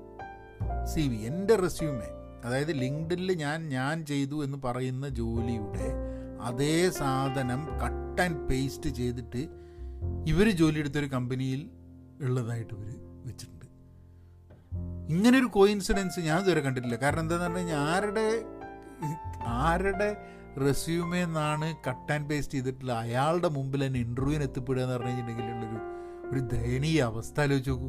സി 0.85 1.09
വി 1.09 1.16
എന്റെ 1.16 1.55
റെസ്യൂമെ 1.57 2.09
അതായത് 2.44 2.72
ലിങ്ക്ഡിൽ 2.81 3.33
ഞാൻ 3.33 3.68
ഞാൻ 3.68 4.07
ചെയ്തു 4.07 4.44
എന്ന് 4.44 4.59
പറയുന്ന 4.64 5.09
ജോലിയുടെ 5.09 5.88
അതേ 6.40 6.90
സാധനം 6.90 7.66
കട്ട് 7.85 8.22
ആൻഡ് 8.22 8.48
പേസ്റ്റ് 8.48 8.90
ചെയ്തിട്ട് 8.90 9.63
ഇവർ 10.27 10.51
ജോലി 10.51 10.79
എടുത്തൊരു 10.79 11.07
കമ്പനിയിൽ 11.07 11.71
ഉള്ളതായിട്ട് 12.21 12.75
ഇവർ 12.75 12.87
വെച്ചിട്ടുണ്ട്. 13.25 13.67
ഇങ്ങനൊരു 15.12 15.45
കോയിൻസിഡൻസ് 15.45 16.21
ഞാൻ 16.21 16.40
ഇതുവരെ 16.40 16.61
കണ്ടിട്ടില്ല. 16.61 16.97
കാരണം 16.97 17.21
എന്താണെന്ന് 17.21 17.45
പറഞ്ഞു 17.45 17.59
കഴിഞ്ഞാൽ 17.59 17.79
ആരുടെ 17.79 18.45
ആരുടെ 19.47 20.17
റെസ്യൂമേ 20.61 21.25
കട്ട് 21.88 22.12
ആൻഡ് 22.12 22.29
പേസ്റ്റ് 22.29 22.55
ചെയ്തിട്ടുള്ള 22.55 22.93
അയാളുടെ 22.93 23.49
മുമ്പിൽ 23.49 23.87
തന്നെ 23.87 24.01
ഇന്റർവ്യൂവിന് 24.01 24.43
എത്തിപ്പെടുക 24.43 24.83
എന്ന് 24.83 24.95
പറഞ്ഞു 24.95 25.09
കഴിഞ്ഞിട്ടുണ്ടെങ്കിലുള്ളൊരു 25.09 25.95
ഒരു 26.33 26.40
ദയനീയ 26.40 27.03
അവസ്ഥ 27.03 27.40
ആലോചിച്ച് 27.40 27.71
നോക്കൂ. 27.71 27.88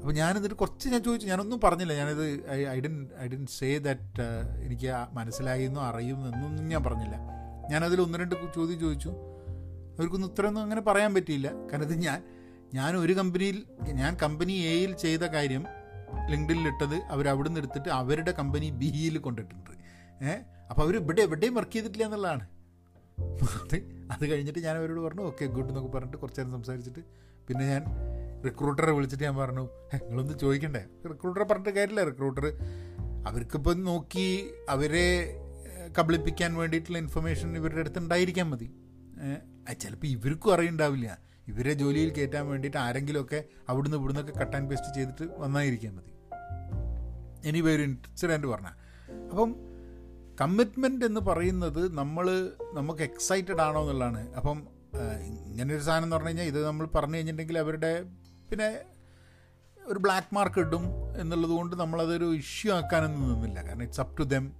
അപ്പോൾ 0.00 0.12
ഞാനിതിട്ട് 0.12 0.54
കുറച്ച് 0.54 0.88
ഞാൻ 0.88 1.02
ചോദിച്ചു. 1.02 1.26
ഞാനൊന്നും 1.26 1.60
പറഞ്ഞില്ല. 1.60 1.92
ഞാനിത് 1.92 2.50
I 2.50 2.66
I 2.66 2.80
don't 2.80 3.08
I 3.20 3.28
don't 3.28 3.46
say 3.46 3.78
that 3.78 4.22
എനിക്ക് 4.62 4.90
മനസ്സിലായി 5.12 5.64
എന്നോ 5.64 5.98
എന്നൊന്നും 5.98 6.68
ഞാൻ 6.68 6.82
പറഞ്ഞില്ല. 6.82 7.16
ഞാനതിൽ 7.70 8.00
ഒന്ന് 8.00 8.18
രണ്ട് 8.18 8.34
ചോദ്യം 8.54 8.80
ചോദിച്ചു. 8.80 9.12
അവർക്കൊന്നും 9.94 10.28
ഉത്തരമൊന്നും 10.30 10.62
അങ്ങനെ 10.62 10.80
പറയാൻ 10.80 11.14
പറ്റിയില്ല. 11.14 11.48
കാരണം 11.70 11.86
ഇത് 11.88 11.96
ഞാൻ 12.06 12.20
ഞാൻ 12.78 12.96
ഒരു 12.96 13.12
കമ്പനിയിൽ 13.12 13.56
ഞാൻ 14.00 14.16
കമ്പനി 14.22 14.52
എയിൽ 14.52 14.92
ചെയ്ത 15.04 15.24
കാര്യം 15.36 15.64
ലിങ്ക്ഡിൽ 16.30 16.66
ഇട്ടത് 16.70 16.96
അവർ 17.14 17.28
അവിടെ 17.28 17.48
നിന്ന് 17.48 17.60
എടുത്തിട്ട് 17.60 17.88
അവരുടെ 17.88 18.32
കമ്പനി 18.38 18.70
ബിയിൽ 18.70 19.18
കൊണ്ടിട്ടുണ്ട്. 19.18 19.70
ഏഹ് 20.28 20.40
അപ്പോൾ 20.70 20.82
അവർ 20.82 20.96
ഇവിടെ 20.96 21.22
എവിടെയും 21.22 21.54
വർക്ക് 21.54 21.72
ചെയ്തിട്ടില്ല 21.72 22.04
എന്നുള്ളതാണ്. 22.04 22.44
അത് 23.62 23.76
അത് 24.12 24.24
കഴിഞ്ഞിട്ട് 24.30 24.60
ഞാൻ 24.66 24.76
അവരോട് 24.76 25.00
പറഞ്ഞു 25.00 25.22
ഓക്കെ 25.30 25.44
ഗുഡ് 25.46 25.68
എന്നൊക്കെ 25.68 25.90
പറഞ്ഞിട്ട് 25.96 26.16
കുറച്ച് 26.16 26.40
നേരം 26.40 26.52
സംസാരിച്ചിട്ട് 26.52 27.02
പിന്നെ 27.48 27.64
ഞാൻ 27.68 27.82
റിക്രൂട്ടറെ 28.46 28.92
വിളിച്ചിട്ട് 28.92 29.24
ഞാൻ 29.24 29.36
പറഞ്ഞു 29.36 29.64
നിങ്ങളൊന്ന് 29.94 30.34
ചോദിക്കണ്ടേ? 30.38 30.82
റിക്രൂട്ടറെ 31.10 31.44
പറഞ്ഞിട്ട് 31.44 31.78
കാര്യമില്ല. 31.78 32.04
റിക്രൂട്ടർ 32.10 32.46
അവർക്കിപ്പം 33.28 33.84
നോക്കി 33.84 34.26
അവരെ 34.68 35.06
കബളിപ്പിക്കാൻ 35.98 36.54
വേണ്ടിയിട്ടുള്ള 36.60 36.98
ഇൻഫർമേഷൻ 36.98 37.56
ഇവരുടെ 37.56 37.80
അടുത്ത് 37.80 37.98
ഉണ്ടായിരിക്കാൻ 37.98 38.50
മതി. 38.50 38.68
ചിലപ്പോൾ 39.80 40.06
ഇവർക്കും 40.06 40.54
അറിയുണ്ടാവില്ല. 40.54 41.18
ഇവരെ 41.48 41.72
ജോലിയിൽ 41.72 42.12
കയറ്റാൻ 42.12 42.46
വേണ്ടിയിട്ട് 42.46 42.78
ആരെങ്കിലുമൊക്കെ 42.78 43.44
അവിടുന്ന് 43.68 43.96
ഇവിടുന്നൊക്കെ 43.96 44.38
കട്ട് 44.38 44.56
ആൻഡ് 44.56 44.70
പേസ്റ്റ് 44.70 44.94
ചെയ്തിട്ട് 44.94 45.28
വന്നായിരിക്കാൻ 45.38 45.96
മതി. 45.96 46.12
ഇനി 47.48 47.60
വേറെ 47.60 47.82
ഇൻസിഡന്റ് 47.82 48.46
പറഞ്ഞാൽ 48.46 48.72
അപ്പം 49.30 49.56
കമ്മിറ്റ്മെന്റ് 50.40 51.04
എന്ന് 51.04 51.20
പറയുന്നത് 51.20 51.94
നമ്മൾ 51.94 52.52
നമുക്ക് 52.72 53.02
എക്സൈറ്റഡ് 53.02 53.60
ആണോ 53.60 53.80
എന്നുള്ളതാണ്. 53.80 54.34
അപ്പം 54.34 54.68
ഇങ്ങനൊരു 55.46 55.82
സാധനം 55.82 56.04
എന്ന് 56.04 56.16
പറഞ്ഞു 56.16 56.28
കഴിഞ്ഞാൽ 56.28 56.44
ഇത് 56.44 56.66
നമ്മൾ 56.66 56.86
പറഞ്ഞു 56.86 57.16
കഴിഞ്ഞിട്ടുണ്ടെങ്കിൽ 57.16 57.58
അവരുടെ 57.58 58.02
പിന്നെ 58.50 58.78
ഒരു 59.86 59.98
ബ്ലാക്ക് 59.98 60.34
മാർക്ക് 60.34 60.60
ഇടും 60.60 60.84
എന്നുള്ളത് 61.20 61.50
കൊണ്ട് 61.50 61.76
നമ്മളതൊരു 61.76 62.34
ഇഷ്യൂ 62.34 62.74
ആക്കാനൊന്നും 62.74 63.32
നിന്നില്ല. 63.32 63.62
കാരണം 63.62 63.82
ഇറ്റ്സ് 63.82 64.00
അപ് 64.00 64.18
ടു 64.18 64.22
ദം 64.22 64.52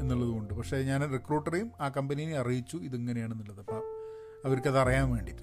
എന്നുള്ളത് 0.00 0.28
കൊണ്ട്. 0.28 0.54
പക്ഷേ 0.54 0.82
ഞാൻ 0.82 1.12
റിക്രൂട്ടറെയും 1.12 1.72
ആ 1.80 1.88
കമ്പനീനെ 1.88 2.38
അറിയിച്ചു 2.38 2.76
ഇതിങ്ങനെയാണെന്നുള്ളത്. 2.76 3.58
അപ്പം 3.58 3.97
അവർക്കത് 4.44 4.78
അറിയാൻ 4.78 5.10
വേണ്ടിയിട്ട്. 5.10 5.42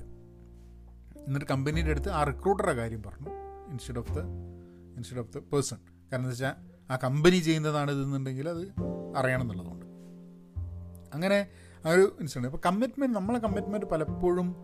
എന്നിട്ട് 1.25 1.47
കമ്പനിയുടെ 1.47 1.89
അടുത്ത് 1.89 2.09
ആ 2.09 2.23
റിക്രൂട്ടറെ 2.23 2.73
കാര്യം 2.73 3.03
പറഞ്ഞു. 3.03 3.29
Instead 3.69 3.99
of 3.99 4.13
the 4.13 4.19
instead 4.97 5.19
of 5.19 5.33
the 5.33 5.37
person 5.37 5.77
കാരണം 5.77 6.17
എന്താ 6.17 6.29
വെച്ചാൽ 6.29 6.53
ആ 6.91 6.95
കമ്പനി 6.95 7.35
ചെയ്യുന്നതാണ് 7.35 7.91
ഇതെന്നുണ്ടെങ്കിൽ 7.91 8.49
അത് 8.49 8.63
അറിയണം 9.17 9.41
എന്നുള്ളതുകൊണ്ട് 9.41 9.85
അങ്ങനെ 11.13 11.47
ആ 11.85 11.89
ഒരു 11.89 12.17
ഇൻസിഡന്റ് 12.21 12.47
അപ്പോൾ 12.47 12.61
കമ്മിറ്റ്മെന്റ് 12.65 13.15
നമ്മളെ 13.15 13.39
കമ്മിറ്റ്മെന്റ് 13.39 13.85
പലപ്പോഴും 13.85 14.55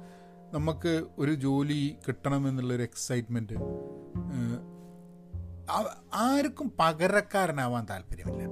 നമുക്ക് 0.53 1.05
ഒരു 1.17 1.33
ജോലി 1.33 1.95
കിട്ടണമെന്നുള്ളൊരു 2.07 2.81
എക്സൈറ്റ്മെന്റ് 2.81 3.53
ആർക്കും 6.13 6.71
പകരക്കാരനാവാൻ 6.79 7.87
താല്പര്യമില്ല. 7.89 8.43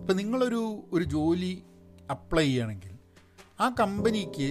ഇപ്പം 0.00 0.16
നിങ്ങളൊരു 0.16 0.62
ഒരു 0.92 1.04
ജോലി 1.04 1.62
അപ്ലൈ 2.10 2.44
ചെയ്യുകയാണെങ്കിൽ 2.44 2.98
ആ 3.60 3.74
കമ്പനിക്ക് 3.80 4.48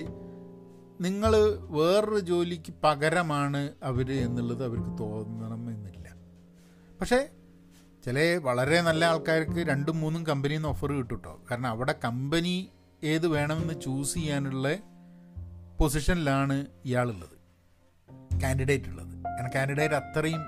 നിങ്ങൾ 1.04 1.32
വേറൊരു 1.70 2.20
ജോലിക്ക് 2.20 2.74
പകരമാണ് 2.84 3.62
അവർ 3.84 4.08
എന്നുള്ളത് 4.12 4.63
അവർക്ക് 4.63 4.98
തോന്നണം 4.98 5.70
എന്നില്ല 5.70 6.10
പക്ഷേ 7.02 7.20
ചില 8.06 8.38
വളരെ 8.38 8.82
നല്ല 8.82 9.06
ആൾക്കാർക്ക് 9.06 9.60
രണ്ടും 9.70 10.00
മൂന്നും 10.02 10.26
കമ്പനിയിൽ 10.26 10.58
നിന്ന് 10.58 10.70
ഓഫർ 10.70 10.92
കിട്ടുട്ടോ. 10.92 11.30
കേട്ടോ 11.30 11.46
കാരണം 11.52 11.70
അവിടെ 11.70 11.96
കമ്പനി 12.06 12.70
ഏത് 13.04 13.28
വേണമെന്ന് 13.28 13.82
ചൂസ് 13.82 14.13
ചെയ്യാനുള്ള 14.13 14.76
പൊസിഷനിലാണ് 15.80 16.66
ഇയാളുള്ളത്. 16.86 17.38
കാൻഡിഡേറ്റ് 18.42 18.86
ഉള്ളത്. 18.86 19.13
കാരണം 19.26 19.52
കാൻഡിഡേറ്റ് 19.56 19.96
അത്രയും 19.96 20.42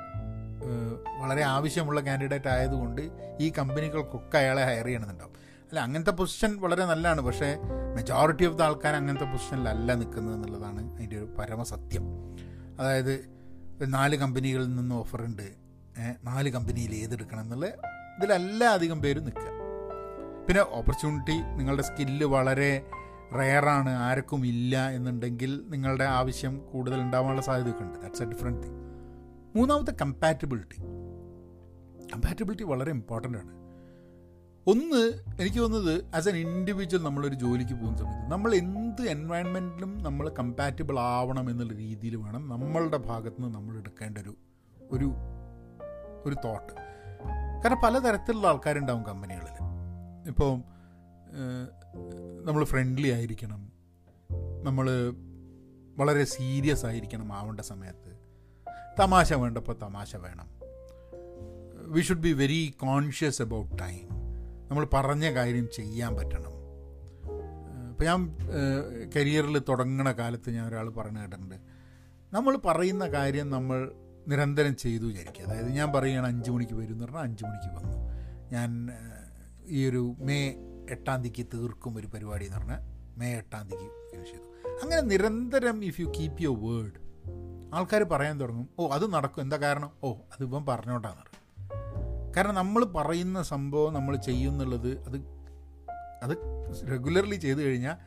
വളരെ 1.21 1.41
ആവശ്യമുള്ള 1.41 2.01
കാൻഡിഡേറ്റ് 2.01 2.47
ആയതുകൊണ്ട് 2.47 3.01
ഈ 3.39 3.51
കമ്പനികൾക്കൊക്കെ 3.57 4.37
അയാളെ 4.37 4.63
ഹയർ 4.63 4.85
ചെയ്യണമെന്നുണ്ടാവും. 4.85 5.33
അല്ല 5.69 5.79
അങ്ങനത്തെ 5.79 6.11
പൊസിഷൻ 6.11 6.57
വളരെ 6.61 6.85
നല്ലതാണ്. 6.85 7.21
പക്ഷേ 7.21 7.57
മെജോറിറ്റി 7.95 8.45
ഓഫ് 8.45 8.57
ദ 8.57 8.61
ആൾക്കാർ 8.61 8.95
അങ്ങനത്തെ 8.95 9.25
പൊസിഷനിലല്ല 9.25 9.93
നിൽക്കുന്നത് 9.93 10.35
എന്നുള്ളതാണ് 10.35 10.93
അതിന്റെ 10.95 11.17
ഒരു 11.17 11.27
പരമസത്യം. 11.39 12.05
അതായത് 12.79 13.13
നാല് 13.81 14.15
കമ്പനികളിൽ 14.15 14.75
നിന്ന് 14.75 14.95
ഉണ്ട്. 15.25 15.47
നാല് 16.23 16.49
കമ്പനിയിൽ 16.49 16.95
ഏതെടുക്കണം 16.95 17.41
എന്നുള്ള 17.41 17.65
ഇതിലല്ല 18.17 18.63
അധികം 18.63 19.01
പേര് 19.01 19.19
നിൽക്കുക. 19.19 19.51
പിന്നെ 20.47 20.63
ഓപ്പർച്യൂണിറ്റി 20.69 21.37
നിങ്ങളുടെ 21.57 21.83
സ്കില്ല് 21.83 22.25
വളരെ 22.25 22.85
റെയറാണ് 23.39 23.89
ആർക്കും 23.89 24.45
ഇല്ല 24.45 24.89
എന്നുണ്ടെങ്കിൽ 24.89 25.65
നിങ്ങളുടെ 25.67 26.03
ആവശ്യം 26.03 26.59
കൂടുതൽ 26.73 27.01
ഉണ്ടാവാനുള്ള 27.01 27.41
സാധ്യതയൊക്കെ 27.41 27.83
ഉണ്ട് 27.83 27.99
ദാറ്റ്സ് 28.01 28.23
എ 28.23 28.25
ഡിഫറെന്റ് 28.25 28.63
തിങ് 28.63 28.79
മൂന്നാമത്തെ 29.55 29.91
കമ്പാറ്റബിലിറ്റി 30.01 30.79
കമ്പാറ്റബിലിറ്റി 32.13 32.63
വളരെ 32.63 32.91
ഇമ്പോർട്ടന്റ് 32.91 33.37
ആണ്. 33.37 33.51
ഒന്ന് 34.67 35.13
എനിക്ക് 35.41 35.57
തോന്നുന്നത് 35.57 36.15
ആസ് 36.15 36.29
എൻ 36.29 36.35
ഇൻഡിവിജ്വൽ 36.35 37.03
നമ്മളൊരു 37.03 37.35
ജോലിക്ക് 37.35 37.73
പോകുന്ന 37.73 37.97
സമയത്ത് 37.97 38.31
നമ്മൾ 38.31 38.55
എന്ത് 38.55 39.01
എൻവയൺമെന്റിലും 39.01 40.03
നമ്മൾ 40.03 40.29
കമ്പാറ്റബിൾ 40.29 40.99
ആവണം 40.99 41.49
എന്നുള്ള 41.49 41.73
രീതിയിൽ 41.73 42.15
വേണം 42.15 42.49
നമ്മളുടെ 42.49 42.97
ഭാഗത്ത് 42.97 43.41
നിന്ന് 43.41 43.55
നമ്മൾ 43.55 43.77
എടുക്കേണ്ട 43.77 44.17
ഒരു 44.17 44.35
ഒരു 44.91 45.11
ഒരു 46.25 46.35
തോട്ട് 46.43 46.73
കാരണം 47.63 47.81
പലതരത്തിലുള്ള 47.81 48.47
ആൾക്കാരുണ്ടാവും 48.47 49.03
കമ്പനികളിൽ 49.03 49.65
ഇപ്പോൾ 50.27 50.61
നമ്മൾ 52.43 52.63
ഫ്രണ്ട്ലി 52.63 53.09
ആയിരിക്കണം. 53.09 53.71
നമ്മൾ 54.63 55.13
വളരെ 55.97 56.23
സീരിയസ് 56.23 56.85
ആയിരിക്കണം 56.85 57.33
ആവേണ്ട 57.33 57.61
സമയത്ത്. 57.61 58.19
തമാശ 58.99 59.33
വേണ്ടപ്പോൾ 59.33 59.73
തമാശ 59.73 60.15
വേണം. 60.15 60.47
We 61.91 62.01
should 62.01 62.19
be 62.19 62.33
very 62.33 62.73
conscious 62.81 63.41
about 63.41 63.79
time 63.79 64.14
നമ്മൾ 64.69 64.87
പറഞ്ഞ 64.93 65.33
കാര്യം 65.33 65.67
ചെയ്യാൻ 65.73 66.15
പറ്റണം. 66.15 66.53
ഇപ്പം 67.89 68.05
ഞാൻ 68.05 68.37
കരിയറിൽ 69.15 69.57
തുടങ്ങുന്ന 69.69 70.11
കാലത്ത് 70.11 70.49
ഞാൻ 70.49 70.67
ഒരാൾ 70.67 70.89
പറഞ്ഞു 70.89 71.19
കേട്ടിട്ടുണ്ട്. 71.19 71.55
നമ്മൾ 72.33 72.57
പറയുന്ന 72.57 73.07
കാര്യം 73.07 73.49
നമ്മൾ 73.49 73.91
നിരന്തരം 74.27 74.75
ചെയ്തു 74.75 75.03
വിചാരിക്കുക. 75.03 75.45
അതായത് 75.45 75.69
ഞാൻ 75.69 75.91
പറയുകയാണ് 75.93 76.27
അഞ്ച് 76.27 76.51
മണിക്ക് 76.51 76.73
വരും 76.73 76.93
എന്ന് 76.93 77.05
പറഞ്ഞാൽ 77.05 77.21
അഞ്ച് 77.21 77.43
മണിക്ക് 77.43 77.69
വന്നു. 77.75 77.97
ഞാൻ 78.51 78.89
ഈ 79.67 79.89
ഒരു 79.89 80.15
മെയ് 80.19 80.53
എട്ടാം 80.89 81.23
തീയതിക്ക് 81.23 81.45
തീർക്കും 81.53 81.97
ഒരു 81.97 82.07
പരിപാടി 82.07 82.45
എന്ന് 82.45 82.57
പറഞ്ഞാൽ 82.57 82.81
മെയ് 83.17 83.37
എട്ടാം 83.37 83.63
തീയതിക്ക് 83.69 84.11
ഫിനിഷ് 84.11 84.31
ചെയ്തു. 84.31 84.47
അങ്ങനെ 84.83 85.01
നിരന്തരം 85.01 85.85
if 85.85 86.01
you 86.01 86.05
keep 86.19 86.41
your 86.41 86.59
word 86.65 86.99
ആൾക്കാർ 87.75 88.03
പറയാൻ 88.03 88.39
തുടങ്ങും 88.39 88.69
ഓ 88.79 88.87
അത് 88.87 89.13
നടക്കും. 89.13 89.41
എന്താ 89.41 89.57
കാരണം? 89.57 89.91
ഓ 90.03 90.11
അതിപ്പം 90.11 90.65
പറഞ്ഞോണ്ടാന്ന് 90.65 91.21
പറയും 91.21 91.34
കാരണം 92.35 92.55
നമ്മൾ 92.55 92.85
പറയുന്ന 92.85 93.41
സംഭവം 93.43 93.93
നമ്മൾ 93.93 94.15
ചെയ്യുന്നുള്ളത് 94.15 95.07
അത് 95.07 95.17
അത് 96.23 96.33
റെഗുലർലി 96.91 97.35
ചെയ്തു 97.35 97.59
കഴിഞ്ഞാൽ 97.59 97.97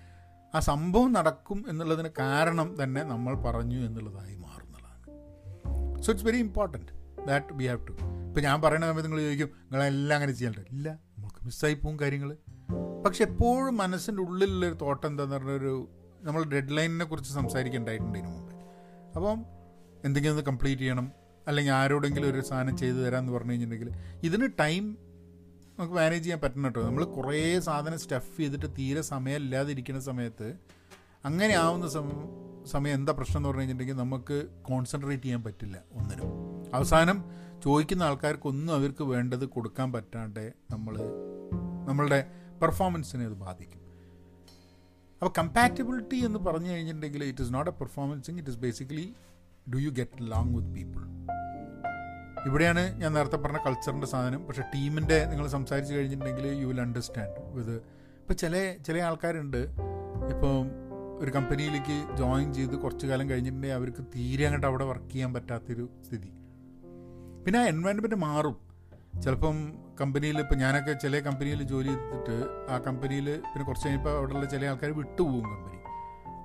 ആ 0.55 0.61
സംഭവം 0.61 1.13
നടക്കും 1.13 1.65
എന്നുള്ളതിന് 1.69 2.09
കാരണം 2.19 2.83
തന്നെ 2.83 3.03
നമ്മൾ 3.03 3.35
പറഞ്ഞു 3.35 3.87
എന്നുള്ളതായി 3.87 4.37
മാറുന്നതാണ്. 4.37 5.03
So 6.03 6.13
it's 6.13 6.27
very 6.27 6.39
important 6.39 6.93
that 7.27 7.55
we 7.55 7.67
have 7.67 7.87
to 7.89 7.93
ഇപ്പം 8.29 8.43
ഞാൻ 8.43 8.63
പറയുന്ന 8.63 8.87
സമയത്ത് 8.87 9.09
നിങ്ങൾ 9.09 9.23
ചോദിക്കും 9.23 9.51
നിങ്ങളെല്ലാം 9.63 10.17
അങ്ങനെ 10.17 10.33
ചെയ്യണ്ട? 10.33 10.59
ഇല്ല 10.71 10.89
നമുക്ക് 11.19 11.45
മിസ്സായി 11.45 11.75
പോകും 11.75 12.01
കാര്യങ്ങൾ 12.01 12.37
പക്ഷെ 13.05 13.25
എപ്പോഴും 13.25 13.77
മനസ്സിന്റെ 13.77 14.23
ഉള്ളിലുള്ളൊരു 14.23 14.75
തോട്ടം 14.75 15.09
എന്താന്ന് 15.09 15.37
പറഞ്ഞൊരു 15.37 15.89
നമ്മൾ 16.23 16.45
ഡെഡ് 16.45 16.77
ലൈനിനെ 16.77 17.05
കുറിച്ച് 17.05 17.33
സംസാരിക്കേണ്ടായിട്ടുണ്ട് 17.33 18.19
ഇതിനു 18.19 18.29
മുമ്പ്. 18.29 18.53
അപ്പം 19.17 19.39
എന്തെങ്കിലും 20.05 20.35
ഒന്ന് 20.35 20.43
കംപ്ലീറ്റ് 20.43 20.83
ചെയ്യണം 20.83 21.07
അല്ലെങ്കിൽ 21.49 21.73
ആരോടെങ്കിലും 21.73 22.29
ഒരു 22.33 22.41
സാധനം 22.51 22.77
ചെയ്തു 22.83 22.99
തരാമെന്ന് 23.05 23.33
പറഞ്ഞു 23.37 23.53
കഴിഞ്ഞിട്ടുണ്ടെങ്കിൽ 23.53 23.91
ഇതിന് 24.29 24.49
ടൈം 24.63 24.85
നമുക്ക് 25.79 25.95
മാനേജ് 25.95 26.25
ചെയ്യാൻ 26.25 26.41
പറ്റണം 26.45 26.65
കേട്ടോ. 26.65 26.81
നമ്മൾ 26.87 27.05
കുറേ 27.17 27.41
സാധനം 27.69 27.99
സ്റ്റഫ് 28.05 28.37
ചെയ്തിട്ട് 28.37 28.69
തീരെ 28.79 29.03
സമയം 29.13 29.41
ഇല്ലാതിരിക്കുന്ന 29.43 30.01
സമയത്ത് 30.01 30.49
അങ്ങനെ 31.25 31.55
ആവുന്ന 31.65 31.87
സമയം 32.73 32.95
എന്താ 32.99 33.13
പ്രശ്നം 33.19 33.39
എന്ന് 33.39 33.49
പറഞ്ഞു 33.49 33.63
കഴിഞ്ഞിട്ടുണ്ടെങ്കിൽ 33.63 33.99
നമുക്ക് 34.05 34.37
കോൺസെൻട്രേറ്റ് 34.63 35.23
ചെയ്യാൻ 35.23 35.43
പറ്റില്ല 35.47 35.77
ഒന്നിനും. 35.99 36.31
അവസാനം 36.73 37.19
ചോദിക്കുന്ന 37.65 38.03
ആൾക്കാർക്കൊന്നും 38.03 38.75
അവർക്ക് 38.75 39.05
വേണ്ടത് 39.13 39.45
കൊടുക്കാൻ 39.55 39.89
പറ്റാണ്ട് 39.93 40.45
നമ്മൾ 40.71 40.95
നമ്മളുടെ 41.89 42.19
പെർഫോമൻസിനെ 42.63 43.25
അത് 43.27 43.37
ബാധിക്കും. 43.47 43.83
അപ്പോൾ 45.23 45.33
കമ്പാറ്റബിലിറ്റി 45.39 46.17
എന്ന് 46.27 46.39
പറഞ്ഞു 46.39 46.71
കഴിഞ്ഞിട്ടുണ്ടെങ്കിൽ 46.71 47.25
it 47.25 47.43
is 47.43 47.55
not 47.55 47.71
a 47.71 47.77
performance thing 47.81 48.39
it 48.39 48.51
is 48.51 48.59
basically 48.59 49.07
do 49.73 49.79
you 49.79 49.91
get 49.91 50.31
along 50.33 50.53
with 50.57 50.73
people 50.77 51.03
ഇവിടെയാണ് 52.47 53.01
ഞാൻ 53.01 53.13
നേരത്തെ 53.13 53.37
പറഞ്ഞ 53.37 53.59
കൾച്ചറിന്റെ 53.67 54.07
സാധനം. 54.07 54.47
പക്ഷേ 54.47 54.63
ടീമിന്റെ 54.75 55.25
നിങ്ങൾ 55.25 55.47
സംസാരിച്ച് 55.49 55.95
കഴിഞ്ഞിട്ടുണ്ടെങ്കിൽ 55.95 56.61
യു 56.61 56.67
വിൽ 56.67 56.81
അണ്ടർസ്റ്റാൻഡ് 56.81 57.61
ഇത് 57.61 57.75
ഇപ്പോൾ 58.21 58.35
ചില 58.35 58.77
ചില 58.87 58.99
ആൾക്കാരുണ്ട്. 58.99 59.57
ഇപ്പം 60.31 60.71
ഒരു 61.19 61.31
കമ്പനിയിലേക്ക് 61.31 62.17
ജോയിൻ 62.17 62.55
ചെയ്ത് 62.55 62.77
കുറച്ച് 62.77 63.07
കാലം 63.07 63.31
കഴിഞ്ഞിട്ടുണ്ടെങ്കിൽ 63.31 63.77
അവർക്ക് 63.77 64.03
തീരെ 64.17 64.45
അങ്ങോട്ട് 64.45 64.67
അവിടെ 64.67 64.85
വർക്ക് 64.85 65.11
ചെയ്യാൻ 65.11 65.35
പറ്റാത്തൊരു 65.35 65.89
സ്ഥിതി. 66.07 66.29
പിന്നെ 67.45 67.61
ആ 67.61 67.63
എൻവയൺമെന്റ് 67.63 68.15
മാറും. 68.15 68.69
ചിലപ്പം 69.25 69.79
കമ്പനിയിൽ 70.01 70.39
ഇപ്പം 70.39 70.59
ഞാനൊക്കെ 70.59 70.93
ചില 70.93 71.19
കമ്പനിയിൽ 71.21 71.63
ജോലി 71.63 71.89
ചെയ്തിട്ട് 71.89 72.71
ആ 72.71 72.79
കമ്പനിയിൽ 72.79 73.25
പിന്നെ 73.25 73.65
കുറച്ച് 73.65 73.87
കഴിഞ്ഞപ്പോൾ 73.87 74.17
അവിടെയുള്ള 74.17 74.47
ചില 74.47 74.67
ആൾക്കാർ 74.67 74.91
വിട്ടുപോകും 74.91 75.43
കമ്പനി 75.43 75.79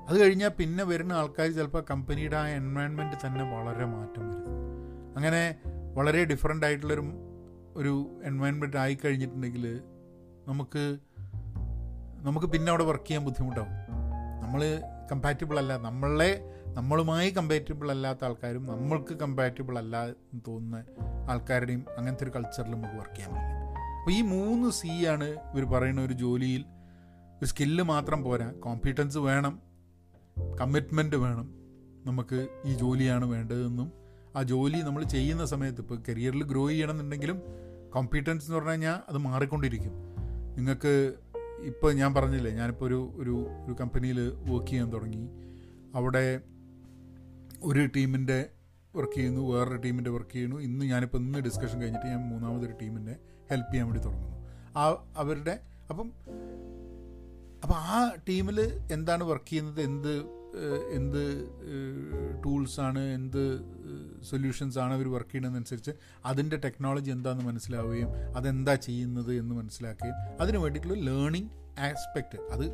അത് 0.10 0.21
കഴിഞ്ഞാൽ 0.21 0.49
പിന്നെ 0.49 0.84
വരുന്ന 0.84 1.13
ആൾക്കാർ 1.13 1.51
ചിലപ്പോൾ 1.51 1.84
കമ്പനിയുടെ 1.91 2.36
ആ 2.36 2.47
എൻവയൺമെന്റ് 2.47 3.27
തന്നെ 3.27 3.58
വളരെ 3.58 3.86
മാറ്റം 3.86 4.29
വരും 4.29 4.49
അങ്ങനെ 5.15 5.56
വളരെ 5.93 6.25
ഡിഫറെന്റ് 6.25 6.65
ആയിട്ടുള്ളൊരു 6.65 7.03
ഒരു 7.75 8.21
എൻവയൺമെന്റ് 8.23 8.77
ആയി 8.77 8.97
കഴിഞ്ഞിട്ടുണ്ടെങ്കിൽ 9.06 9.82
നമുക്ക് 10.47 10.97
നമുക്ക് 12.21 12.47
പിന്നെ 12.47 12.69
അവിടെ 12.69 12.84
വർക്ക് 12.84 13.06
ചെയ്യാൻ 13.06 13.25
ബുദ്ധിമുട്ടാവും. 13.25 13.69
നമ്മൾ 14.43 14.82
കമ്പാറ്റബിൾ 15.12 15.58
അല്ല 15.58 15.77
നമ്മളെ 15.77 16.41
നമ്മളുമായി 16.67 17.29
കമ്പാറ്റബിൾ 17.29 17.91
അല്ലാത്ത 17.91 18.25
ആൾക്കാരും 18.25 18.65
നമ്മൾക്ക് 18.65 19.13
കമ്പാറ്റബിൾ 19.13 19.77
അല്ല 19.77 20.08
എന്ന് 20.08 20.41
തോന്നുന്ന 20.47 20.86
ആൾക്കാരുടെയും 21.29 21.86
അങ്ങനത്തെ 21.97 22.23
ഒരു 22.23 22.32
കൾച്ചറിൽ 22.36 22.71
നമുക്ക് 22.71 22.95
വർക്ക് 22.95 23.15
ചെയ്യാൻ 23.15 23.32
പറ്റില്ല 23.32 23.60
അപ്പോൾ 23.99 24.12
ഈ 24.12 24.21
മൂന്ന് 24.21 24.69
സി 24.71 25.06
ആണ് 25.06 25.23
ഇവർ 25.23 25.65
പറയുന്ന 25.65 26.01
ഒരു 26.01 26.13
ജോലിയിൽ 26.13 26.65
ഒരു 27.39 27.45
സ്കില്ല് 27.45 27.84
മാത്രം 27.84 28.23
പോരാ. 28.23 28.51
കോമ്പീറ്റൻസ് 28.51 29.17
വേണം 29.17 29.62
കമ്മിറ്റ്മെന്റ് 30.62 31.15
വേണം. 31.15 31.47
നമുക്ക് 32.06 32.47
ഈ 32.65 32.73
ജോലിയാണ് 32.73 33.25
വേണ്ടതെന്നും 33.25 34.03
ആ 34.36 34.43
ജോലി 34.43 34.78
നമ്മൾ 34.78 35.04
ചെയ്യുന്ന 35.04 35.46
സമയത്ത് 35.46 35.82
ഇപ്പോൾ 35.82 36.00
കരിയറിൽ 36.10 36.43
ഗ്രോ 36.43 36.67
ചെയ്യണമെന്നുണ്ടെങ്കിലും 36.67 37.41
കോമ്പീറ്റൻസ് 37.93 38.46
എന്ന് 38.46 38.56
പറഞ്ഞു 38.56 38.69
കഴിഞ്ഞാൽ 38.69 38.96
അത് 39.10 39.17
മാറിക്കൊണ്ടിരിക്കും. 39.17 39.91
നിങ്ങൾക്ക് 40.56 41.13
ഇപ്പോൾ 41.63 41.93
ഞാൻ 41.93 42.13
പറഞ്ഞില്ലേ 42.13 42.52
ഞാനിപ്പോൾ 42.52 42.86
ഒരു 42.86 43.13
ഒരു 43.15 43.48
ഒരു 43.65 43.74
കമ്പനിയിൽ 43.74 44.19
വർക്ക് 44.30 44.67
ചെയ്യാൻ 44.67 44.93
തുടങ്ങി. 44.93 45.30
അവിടെ 45.96 46.41
ഒരു 47.63 47.86
ടീമിന്റെ 47.86 48.50
വർക്ക് 48.96 49.13
ചെയ്യുന്നു 49.13 49.41
വേറൊരു 49.41 49.78
ടീമിന്റെ 49.78 50.10
വർക്ക് 50.10 50.32
ചെയ്യുന്നു. 50.32 50.56
ഇന്ന് 50.56 50.86
ഞാനിപ്പോൾ 50.86 51.17
ഇന്ന് 51.17 51.39
ഡിസ്കഷൻ 51.39 51.82
കഴിഞ്ഞിട്ട് 51.82 52.08
ഞാൻ 52.08 52.30
മൂന്നാമതൊരു 52.30 52.74
ടീമിനെ 52.82 53.15
ഹെൽപ്പ് 53.50 53.72
ചെയ്യാൻ 53.74 53.88
വേണ്ടി 53.88 54.04
തുടങ്ങുന്നു. 54.04 54.38
ആ 54.78 55.06
അവരുടെ 55.17 55.60
അപ്പം 55.89 56.12
അപ്പം 57.63 57.76
ആ 57.76 58.15
ടീമിൽ 58.30 58.80
എന്താണ് 58.91 59.24
വർക്ക് 59.24 59.50
ചെയ്യുന്നത് 59.50 59.82
എന്ത് 59.82 60.42
എന്ത് 60.92 61.48
ടൂൾസാണ് 62.46 63.00
എന്ത് 63.00 63.60
സൊല്യൂഷൻസ് 64.24 64.80
ആണ് 64.80 64.94
അവർ 64.94 65.12
വർക്ക് 65.12 65.30
ചെയ്യുന്നതനുസരിച്ച് 65.30 65.92
അതിന്റെ 66.26 66.58
ടെക്നോളജി 66.58 67.12
എന്താണെന്ന് 67.12 67.46
മനസ്സിലാവുകയും 67.46 68.10
അതെന്താ 68.36 68.76
ചെയ്യുന്നത് 68.76 69.34
എന്ന് 69.34 69.56
മനസ്സിലാക്കുകയും 69.56 70.42
അതിന് 70.42 70.58
വേണ്ടിയിട്ടുള്ള 70.58 71.00
ലേണിംഗ് 71.00 71.50
ആസ്പെക്റ്റ് 71.80 72.42
അത് 72.52 72.74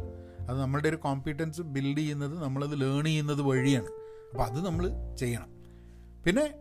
അത് 0.49 0.61
നമ്മളുടെ 0.61 0.89
ഒരു 0.89 0.95
കോമ്പീറ്റൻസ് 0.95 1.61
ബിൽഡ് 1.61 1.97
ചെയ്യുന്നത് 1.97 2.43
നമ്മളത് 2.43 2.81
ലേൺ 2.81 3.05
ചെയ്യുന്നത് 3.05 3.41
വഴിയാണ്. 3.41 3.87
അപ്പോൾ 4.31 4.43
അത് 4.43 4.65
നമ്മൾ 4.65 5.15
ചെയ്യണം. 5.15 5.49
പിന്നെ 6.25 6.53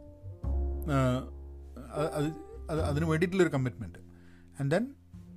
അത് 1.93 2.25
അത് 2.71 2.81
അതിന് 2.81 3.05
വേണ്ടിയിട്ടുള്ളൊരു 3.05 3.53
commitment 3.53 3.99
and 4.61 4.71
then 4.71 4.95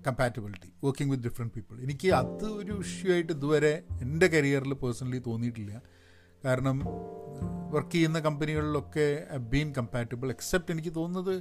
compatibility 0.08 0.70
working 0.86 1.12
with 1.14 1.24
different 1.28 1.54
people 1.56 1.76
എനിക്ക് 1.86 2.10
അത് 2.22 2.46
ഒരു 2.60 2.74
ഇഷ്യൂ 2.86 3.10
ആയിട്ട് 3.14 3.34
ഇതുവരെ 3.34 3.74
എന്റെ 4.02 4.28
കരിയറിൽ 4.28 4.74
പേഴ്സണലി 4.74 5.22
തോന്നിയിട്ടില്ല. 5.28 5.74
കാരണം 6.46 6.78
വർക്ക് 7.74 7.92
ചെയ്യുന്ന 7.92 8.20
കമ്പനികളിലൊക്കെ 8.20 9.08
ബീൻ 9.52 9.74
കമ്പാറ്റബിൾ 9.78 10.30
എക്സെപ്റ്റ് 10.30 10.74
എനിക്ക് 10.74 10.96
തോന്നുന്നത് 10.96 11.36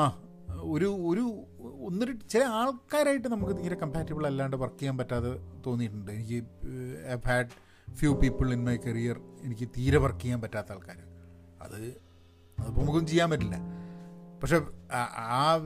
ആ 0.00 0.06
ഒരു 0.74 0.88
ഒരു 1.10 1.24
ഒന്നൊരു 1.88 2.14
ചില 2.32 2.42
ആൾക്കാരായിട്ട് 2.60 3.28
നമുക്ക് 3.28 3.54
തീരെ 3.62 3.76
കമ്പാറ്റബിൾ 3.76 4.26
അല്ലാണ്ട് 4.26 4.56
വർക്ക് 4.56 4.78
ചെയ്യാൻ 4.78 4.98
പറ്റാതെ 4.98 5.30
തോന്നിയിട്ടുണ്ട്. 5.66 6.10
എനിക്ക് 6.12 6.38
I 7.14 7.16
had 7.30 7.54
few 7.88 8.10
people 8.14 8.52
in 8.52 8.62
my 8.64 8.76
career 8.86 9.18
എനിക്ക് 9.42 9.68
തീരെ 9.76 9.98
വർക്ക് 10.04 10.20
ചെയ്യാൻ 10.20 10.40
പറ്റാത്ത 10.42 10.72
ആൾക്കാർ 10.72 10.98
അത് 11.64 11.78
അതിപ്പോൾ 12.58 12.80
നമുക്കൊന്നും 12.80 13.06
ചെയ്യാൻ 13.06 13.28
പറ്റില്ല. 13.30 13.56
പക്ഷെ 14.42 14.60
ആ 15.18 15.58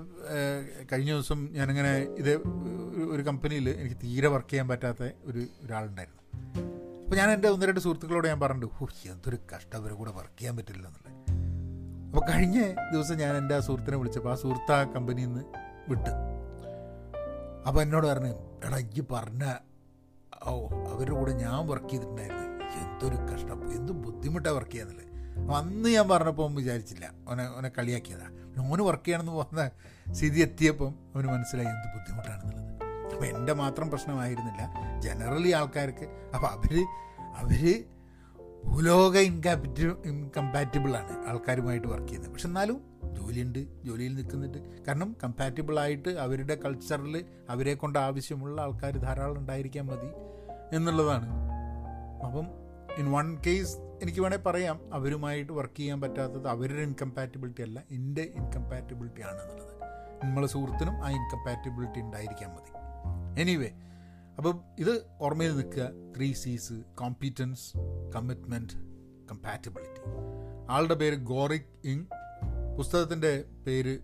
കഴിഞ്ഞ 0.92 1.10
ദിവസം 1.12 1.48
ഞാനിങ്ങനെ 1.52 1.92
ഇത് 1.98 2.32
ഒരു 3.10 3.22
കമ്പനിയിൽ 3.22 3.68
എനിക്ക് 3.70 3.96
തീരെ 3.96 4.28
വർക്ക് 4.28 4.48
ചെയ്യാൻ 4.48 4.68
പറ്റാത്ത 4.68 5.10
ഒരു 5.24 5.46
ഒരാളുണ്ടായിരുന്നു. 5.64 6.22
അപ്പോൾ 7.04 7.16
ഞാൻ 7.16 7.30
എന്റെ 7.30 7.48
ഒന്ന് 7.48 7.66
രണ്ട് 7.66 7.80
സുഹൃത്തുക്കളോട് 7.80 8.28
ഞാൻ 8.28 8.40
പറഞ്ഞു 8.40 8.66
ഹോ 8.66 8.88
എന്തൊരു 9.10 9.38
കഷ്ടം 9.54 9.78
അവരെ 9.78 9.94
കൂടെ 9.94 10.10
വർക്ക് 10.10 10.38
ചെയ്യാൻ 10.38 10.56
പറ്റില്ല 10.56 10.86
എന്നുള്ളത്. 10.86 11.12
അപ്പോൾ 12.08 12.32
കഴിഞ്ഞ 12.32 12.60
ദിവസം 12.92 13.16
ഞാൻ 13.16 13.36
എന്റെ 13.36 13.54
ആ 13.54 13.60
സുഹൃത്തിനെ 13.60 13.96
വിളിച്ചപ്പോൾ 13.96 14.32
ആ 14.32 14.34
സുഹൃത്ത് 14.34 14.72
ആ 14.72 14.82
കമ്പനിയിൽ 14.84 15.26
നിന്ന് 15.26 15.44
വിട്ട്. 15.88 16.10
അപ്പോൾ 17.68 17.82
എന്നോട് 17.82 18.06
പറഞ്ഞു 18.06 18.34
എടാ 18.66 18.78
ഈ 18.78 19.02
പറഞ്ഞ 19.12 19.54
ഓ 20.44 20.68
അവരുടെ 20.92 21.16
കൂടെ 21.16 21.32
ഞാൻ 21.32 21.66
വർക്ക് 21.66 21.88
ചെയ്തിട്ടുണ്ടായിരുന്നു. 21.88 22.48
എന്തൊരു 22.82 23.34
കഷ്ടം 23.34 23.72
എന്ത് 23.72 23.92
ബുദ്ധിമുട്ടാണ് 23.92 24.56
വർക്ക് 24.56 24.70
ചെയ്യാന്നുള്ളത്. 24.70 25.08
അപ്പം 25.40 25.56
അന്ന് 25.56 25.88
ഞാൻ 25.88 26.08
പറഞ്ഞപ്പോൾ 26.08 26.54
വിചാരിച്ചില്ല 26.54 27.04
അവനെ 27.28 27.56
ഓനെ 27.58 27.70
കളിയാക്കിയതാണ് 27.78 28.41
ഓന് 28.58 28.82
വർക്ക് 28.82 29.04
ചെയ്യണമെന്ന് 29.04 29.32
പോകുന്ന 29.32 29.70
സ്ഥിതി 30.12 30.40
എത്തിയപ്പം 30.40 30.94
അവന് 31.14 31.28
മനസ്സിലായി 31.28 31.66
എന്ത് 31.66 31.98
ബുദ്ധിമുട്ടാണെന്നുള്ളത്. 31.98 32.72
അപ്പോൾ 33.12 33.26
എന്റെ 33.26 33.52
മാത്രം 33.52 33.90
പ്രശ്നമായിരുന്നില്ല. 33.90 34.74
ജനറലി 35.00 35.50
ആൾക്കാർക്ക് 35.50 36.30
അപ്പോൾ 36.34 36.46
അവർ 36.46 36.86
അവർ 37.36 37.84
ഭൂലോക 38.64 39.18
ഇൻകാപ്പിറ്റി 39.18 40.08
ഇൻകമ്പാറ്റബിളാണ് 40.08 41.28
ആൾക്കാരുമായിട്ട് 41.28 41.88
വർക്ക് 41.88 42.06
ചെയ്യുന്നത്. 42.06 42.32
പക്ഷെ 42.32 42.48
എന്നാലും 42.48 42.92
ജോലിയുണ്ട് 43.12 43.82
ജോലിയിൽ 43.84 44.14
നിൽക്കുന്നുണ്ട്. 44.14 44.84
കാരണം 44.84 45.16
കമ്പാറ്റബിളായിട്ട് 45.24 46.08
അവരുടെ 46.08 46.54
കൾച്ചറിൽ 46.54 47.24
അവരെ 47.48 47.74
കൊണ്ട് 47.74 47.98
ആവശ്യമുള്ള 47.98 48.62
ആൾക്കാർ 48.62 48.96
ധാരാളം 48.96 49.38
ഉണ്ടായിരിക്കാൻ 49.38 49.86
മതി 49.86 50.10
എന്നുള്ളതാണ്. 50.76 51.28
അപ്പം 52.24 52.46
ഇൻ 52.98 53.12
വൺ 53.12 53.38
കേസ് 53.46 53.76
എനിക്ക് 54.02 54.20
വേണേൽ 54.20 54.38
പറയാം 54.38 54.94
അവരുമായിട്ട് 54.94 55.52
വർക്ക് 55.52 55.76
ചെയ്യാൻ 55.76 56.00
പറ്റാത്തത് 56.00 56.48
അവരുടെ 56.48 56.82
ഇൻകമ്പാറ്റബിലിറ്റി 56.82 57.62
അല്ല 57.62 57.82
എന്റെ 57.90 58.22
ഇൻകമ്പാറ്റബിലിറ്റി 58.22 59.20
ആണെന്നുള്ളത്. 59.20 59.72
നമ്മളെ 60.24 60.46
സുഹൃത്തിനും 60.46 60.94
ആ 61.04 61.10
ഇൻകമ്പാറ്റബിലിറ്റി 61.10 62.00
ഉണ്ടായിരിക്കാൻ 62.00 62.50
മതി. 62.50 62.72
എനിവേ 63.40 63.70
അപ്പം 64.36 64.60
ഇത് 64.78 65.02
ഓർമ്മയിൽ 65.20 65.56
നിൽക്കുക 65.56 65.88
ത്രീ 66.16 66.32
സീസ് 66.32 66.72
കോമ്പീറ്റൻസ് 66.72 67.78
കമ്മിറ്റ്മെന്റ് 68.14 68.72
കമ്പാറ്റബിലിറ്റി 69.30 70.00
ആളുടെ 70.70 70.94
പേര് 70.94 71.16
ഗോറിക് 71.16 71.70
ഇങ്. 71.84 72.04
പുസ്തകത്തിന്റെ 72.76 73.44
പേര് 73.66 73.98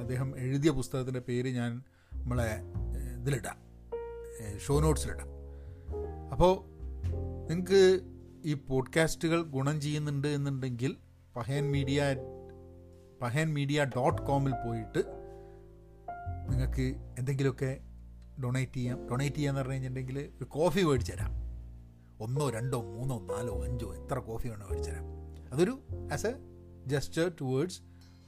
അദ്ദേഹം 0.00 0.38
എഴുതിയ 0.38 0.70
പുസ്തകത്തിന്റെ 0.70 1.20
പേര് 1.20 1.48
ഞാൻ 1.48 1.82
നമ്മളെ 2.12 2.60
ഇതിലിടാം. 3.20 3.58
ഷോ 4.58 4.80
നോട്ട്സിലിടാം 4.80 5.28
അപ്പോൾ 6.32 6.54
നിങ്ങൾക്ക് 7.48 8.00
ഈ 8.44 8.54
പോഡ്കാസ്റ്റുകൾ 8.54 9.42
ഗുണം 9.42 9.80
ചെയ്യുന്നുണ്ട് 9.80 10.28
എന്നുണ്ടെങ്കിൽ 10.28 10.96
Pahayan 11.36 11.72
media 11.72 12.02
Pahayan 13.22 13.54
media 13.54 13.84
dot 13.84 14.22
കോമിൽ 14.22 14.52
പോയിട്ട് 14.52 14.98
നിങ്ങൾക്ക് 16.50 17.14
എന്തെങ്കിലുമൊക്കെ 17.18 17.80
ഡൊണേറ്റ് 18.44 18.72
ചെയ്യാം. 18.72 19.08
ഡൊണേറ്റ് 19.08 19.36
ചെയ്യാന്ന് 19.36 19.60
പറഞ്ഞു 19.60 19.72
കഴിഞ്ഞിട്ടുണ്ടെങ്കിൽ 19.72 20.18
ഒരു 20.36 20.44
കോഫി 20.44 20.80
മേടിച്ചു 20.80 21.12
തരാം. 21.12 21.32
ഒന്നോ 22.20 22.50
രണ്ടോ 22.50 22.82
മൂന്നോ 22.82 23.18
നാലോ 23.18 23.64
അഞ്ചോ 23.64 23.94
എത്ര 23.94 24.18
കോഫി 24.18 24.48
വേണോ 24.48 24.66
മേടിച്ചു 24.70 24.90
തരാം. 24.90 25.04
അതൊരു 25.52 25.82
ആസ് 26.12 26.26
എ 26.26 26.34
ജസ്റ്റർ 26.86 27.30
ടുവേർഡ്സ് 27.40 27.82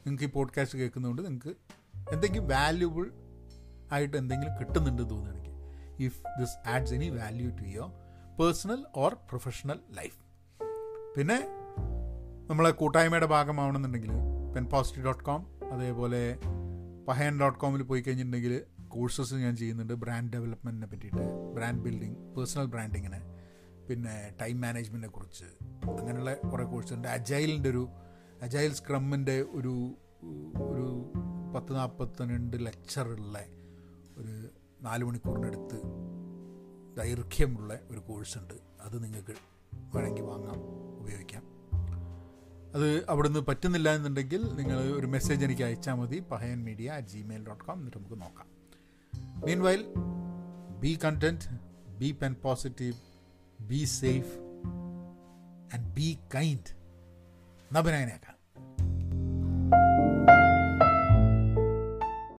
നിങ്ങൾക്ക് 0.07 0.24
ഈ 0.24 0.29
പോഡ്കാസ്റ്റ് 0.29 0.79
കേൾക്കുന്നതുകൊണ്ട് 0.79 1.22
നിങ്ങൾക്ക് 1.22 1.55
എന്തെങ്കിലും 2.12 2.48
വാല്യുബിൾ 2.48 3.11
ആയിട്ട് 3.92 4.16
എന്തെങ്കിലും 4.16 4.53
കിട്ടുന്നുണ്ട് 4.61 5.11
തോന്നുകയാണെങ്കിൽ 5.11 5.53
if 6.05 6.22
this 6.40 6.68
adds 6.68 6.94
any 6.94 7.09
value 7.09 7.50
to 7.50 7.62
your 7.62 8.04
personal 8.38 8.85
or 8.97 9.14
professional 9.31 9.81
life. 9.90 10.18
പിന്നെ 11.16 11.38
നമ്മളെ 12.51 12.70
കൂട്ടായ്മയുടെ 12.70 13.27
ഭാഗമാവണമെന്നുണ്ടെങ്കിൽ 13.27 14.12
പെൻ 14.55 14.68
പോസിറ്റീവ് 14.68 15.07
ഡോട്ട് 15.07 15.25
കോം 15.25 15.42
അതേപോലെ 15.73 16.23
പഹയൻ 17.09 17.40
ഡോട്ട് 17.40 17.59
കോമിൽ 17.59 17.83
പോയി 17.83 18.01
കഴിഞ്ഞിട്ടുണ്ടെങ്കിൽ 18.01 18.55
കോഴ്സസ് 18.88 19.35
ഞാൻ 19.35 19.57
ചെയ്യുന്നുണ്ട് 19.57 19.94
ബ്രാൻഡ് 19.94 20.33
ഡെവലപ്മെന്റിനെ 20.33 20.87
പറ്റിയിട്ട് 20.87 21.25
ബ്രാൻഡ് 21.55 21.83
ബിൽഡിങ് 21.83 22.35
പേഴ്സണൽ 22.35 22.66
ബ്രാൻഡിങ്ങിന് 22.66 23.20
പിന്നെ 23.88 24.35
ടൈം 24.42 24.61
മാനേജ്മെന്റിനെ 24.61 25.12
കുറിച്ച് 25.12 25.49
അങ്ങനെയുള്ള 25.99 26.35
കുറേ 26.35 26.64
കോഴ്സുണ്ട് 26.64 27.09
അജൈലിന്റെ 27.09 27.70
ഒരു 27.70 27.88
അജൈൽ 28.42 28.73
സ്ക്രമ്മിന്റെ 28.73 29.42
ഒരു 29.53 29.75
ഒരു 30.68 30.87
പത്ത് 31.55 31.75
നാൽപ്പത്തിരണ്ട് 31.75 32.66
ലെക്ചറുള്ള 32.66 33.37
ഒരു 34.18 34.35
നാല് 34.83 35.05
മണിക്കൂറിനടുത്ത് 35.05 35.79
ദൈർഘ്യമുള്ള 36.99 37.79
ഒരു 37.91 37.99
കോഴ്സുണ്ട്. 37.99 38.55
അത് 38.81 39.05
നിങ്ങൾക്ക് 39.05 39.35
വേണമെങ്കിൽ 39.95 40.23
വാങ്ങാം 40.23 40.57
ഉപയോഗിക്കാം. 41.01 41.43
അത് 42.75 43.07
അവിടുന്ന് 43.09 43.41
പറ്റുന്നില്ല 43.41 43.95
എന്നുണ്ടെങ്കിൽ 43.95 44.43
നിങ്ങൾ 44.55 44.81
ഒരു 44.81 45.07
മെസ്സേജ് 45.07 45.45
എനിക്ക് 45.45 45.63
അയച്ചാൽ 45.63 45.95
മതി. 45.95 46.19
Pahayan 46.19 46.65
media 46.65 46.91
at 46.91 47.09
Gmail 47.09 47.47
dot 47.47 47.65
com 47.65 47.79
എന്നിട്ട് 47.79 47.99
നമുക്ക് 47.99 48.21
നോക്കാം. 48.23 48.47
Meanwhile 49.61 49.85
be 50.81 50.99
content 51.05 51.45
be 51.99 52.11
pen 52.23 52.35
positive 52.35 52.95
be 53.61 53.85
safe 53.85 54.39
and 55.75 55.95
be 55.95 56.19
kind 56.35 56.77
നബനായനേക്കാം 57.75 58.34